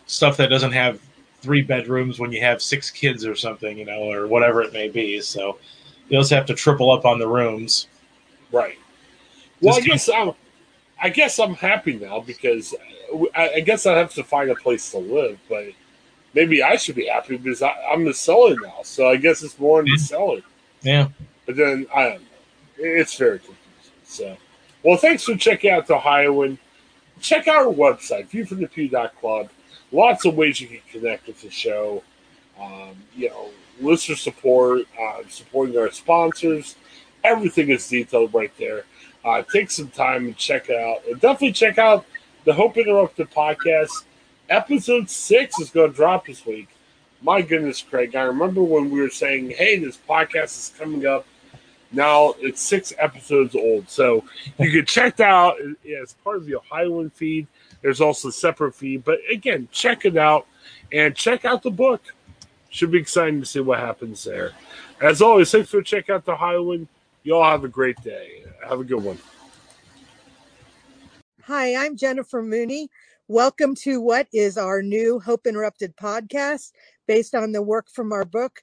stuff 0.07 0.37
that 0.37 0.49
doesn't 0.49 0.73
have 0.73 1.01
three 1.41 1.63
bedrooms 1.63 2.19
when 2.19 2.31
you 2.31 2.41
have 2.41 2.63
six 2.63 2.91
kids 2.91 3.25
or 3.25 3.35
something 3.35 3.79
you 3.79 3.85
know 3.85 4.11
or 4.11 4.27
whatever 4.27 4.63
it 4.63 4.73
may 4.73 4.89
be 4.89 5.21
so 5.21 5.59
you 6.09 6.19
also 6.19 6.35
have 6.35 6.47
to 6.47 6.55
triple 6.55 6.91
up 6.91 7.05
on 7.05 7.19
the 7.19 7.27
rooms 7.27 7.89
right. 8.53 8.79
Well, 9.63 9.77
I 9.77 9.81
guess 9.81 10.09
I'm. 10.09 10.33
I 11.01 11.09
guess 11.09 11.41
I'm 11.41 11.55
happy 11.55 11.99
now 11.99 12.21
because 12.21 12.75
uh, 13.13 13.25
I, 13.35 13.55
I 13.55 13.61
guess 13.61 13.87
I 13.87 13.97
have 13.97 14.15
to 14.15 14.23
find 14.23 14.51
a 14.51 14.55
place 14.55 14.93
to 14.93 14.99
live, 14.99 15.39
but 15.49 15.67
maybe 16.33 16.63
I 16.63 16.77
should 16.77 16.95
be 16.95 17.07
happy 17.07 17.37
because 17.37 17.61
I, 17.61 17.73
I'm 17.91 18.05
the 18.05 18.15
seller 18.15 18.55
now. 18.63 18.83
So 18.85 19.09
I 19.09 19.17
guess 19.17 19.43
it's 19.43 19.59
more 19.59 19.81
in 19.81 19.87
the 19.87 19.99
seller. 19.99 20.43
yeah 20.83 21.09
But 21.47 21.57
then 21.57 21.87
I 21.95 22.03
don't 22.05 22.21
know. 22.21 22.27
It's 22.79 23.17
very 23.17 23.39
confusing. 23.39 23.59
So, 24.05 24.37
well, 24.85 24.97
thanks 24.97 25.25
for 25.25 25.35
checking 25.37 25.73
out 25.73 25.89
the 25.89 25.97
Ohioan. 25.97 26.59
Check 27.23 27.49
out 27.49 27.67
our 27.67 27.73
website, 27.73 28.29
viewfromthepew.club. 28.29 29.49
Lots 29.93 30.25
of 30.25 30.35
ways 30.35 30.61
you 30.61 30.69
can 30.69 30.81
connect 30.91 31.29
with 31.29 31.41
the 31.41 31.51
show. 31.51 32.03
Um, 32.61 32.97
you 33.15 33.31
know, 33.31 33.51
listener 33.81 34.17
support, 34.17 34.83
uh, 35.01 35.23
supporting 35.29 35.79
our 35.79 35.91
sponsors. 35.91 36.77
Everything 37.25 37.71
is 37.71 37.89
detailed 37.89 38.35
right 38.35 38.53
there. 38.59 38.85
Uh, 39.25 39.43
take 39.43 39.71
some 39.71 39.89
time 39.89 40.27
and 40.27 40.37
check 40.37 40.69
it 40.69 40.77
out. 40.77 41.07
And 41.07 41.21
definitely 41.21 41.53
check 41.53 41.79
out 41.79 42.05
the 42.45 42.53
Hope 42.53 42.77
Interrupted 42.77 43.31
podcast. 43.31 44.05
Episode 44.49 45.09
six 45.09 45.61
is 45.61 45.71
going 45.71 45.91
to 45.91 45.97
drop 45.97 46.27
this 46.27 46.45
week. 46.45 46.69
My 47.23 47.41
goodness, 47.41 47.81
Craig, 47.83 48.17
I 48.17 48.23
remember 48.23 48.63
when 48.63 48.91
we 48.91 49.01
were 49.01 49.09
saying, 49.09 49.51
hey, 49.51 49.79
this 49.79 49.97
podcast 50.09 50.59
is 50.59 50.73
coming 50.77 51.07
up. 51.07 51.25
Now 51.93 52.35
it's 52.39 52.61
six 52.61 52.93
episodes 52.99 53.55
old. 53.55 53.89
So 53.89 54.25
you 54.59 54.71
can 54.71 54.87
check 54.87 55.17
that 55.17 55.29
out 55.29 55.57
as 56.03 56.15
part 56.25 56.37
of 56.37 56.47
the 56.47 56.57
Ohioan 56.57 57.11
feed. 57.11 57.47
There's 57.83 58.01
also 58.01 58.29
a 58.29 58.33
separate 58.33 58.75
feed. 58.75 59.05
But 59.05 59.19
again, 59.31 59.69
check 59.71 60.05
it 60.05 60.17
out 60.17 60.47
and 60.91 61.15
check 61.15 61.45
out 61.45 61.63
the 61.63 61.71
book. 61.71 62.03
Should 62.71 62.91
be 62.91 62.99
exciting 62.99 63.41
to 63.41 63.47
see 63.47 63.61
what 63.61 63.81
happens 63.81 64.25
there. 64.25 64.53
As 65.01 65.21
always, 65.21 65.51
thanks 65.51 65.69
for 65.69 65.83
checking 65.83 66.15
out 66.15 66.25
the 66.25 66.33
Ohioan. 66.33 66.89
You 67.23 67.37
all 67.37 67.51
have 67.51 67.65
a 67.65 67.69
great 67.69 68.03
day. 68.03 68.45
Have 68.67 68.81
a 68.81 68.85
good 68.85 69.03
one. 69.03 69.19
Hi, 71.43 71.85
I'm 71.85 71.97
Jennifer 71.97 72.43
Mooney. 72.43 72.89
Welcome 73.29 73.75
to 73.77 74.01
what 74.01 74.29
is 74.33 74.57
our 74.57 74.81
new 74.81 75.21
Hope 75.21 75.47
Interrupted 75.47 75.97
podcast 75.97 76.73
based 77.07 77.35
on 77.35 77.53
the 77.53 77.63
work 77.63 77.91
from 77.91 78.13
our 78.13 78.25
book, 78.25 78.63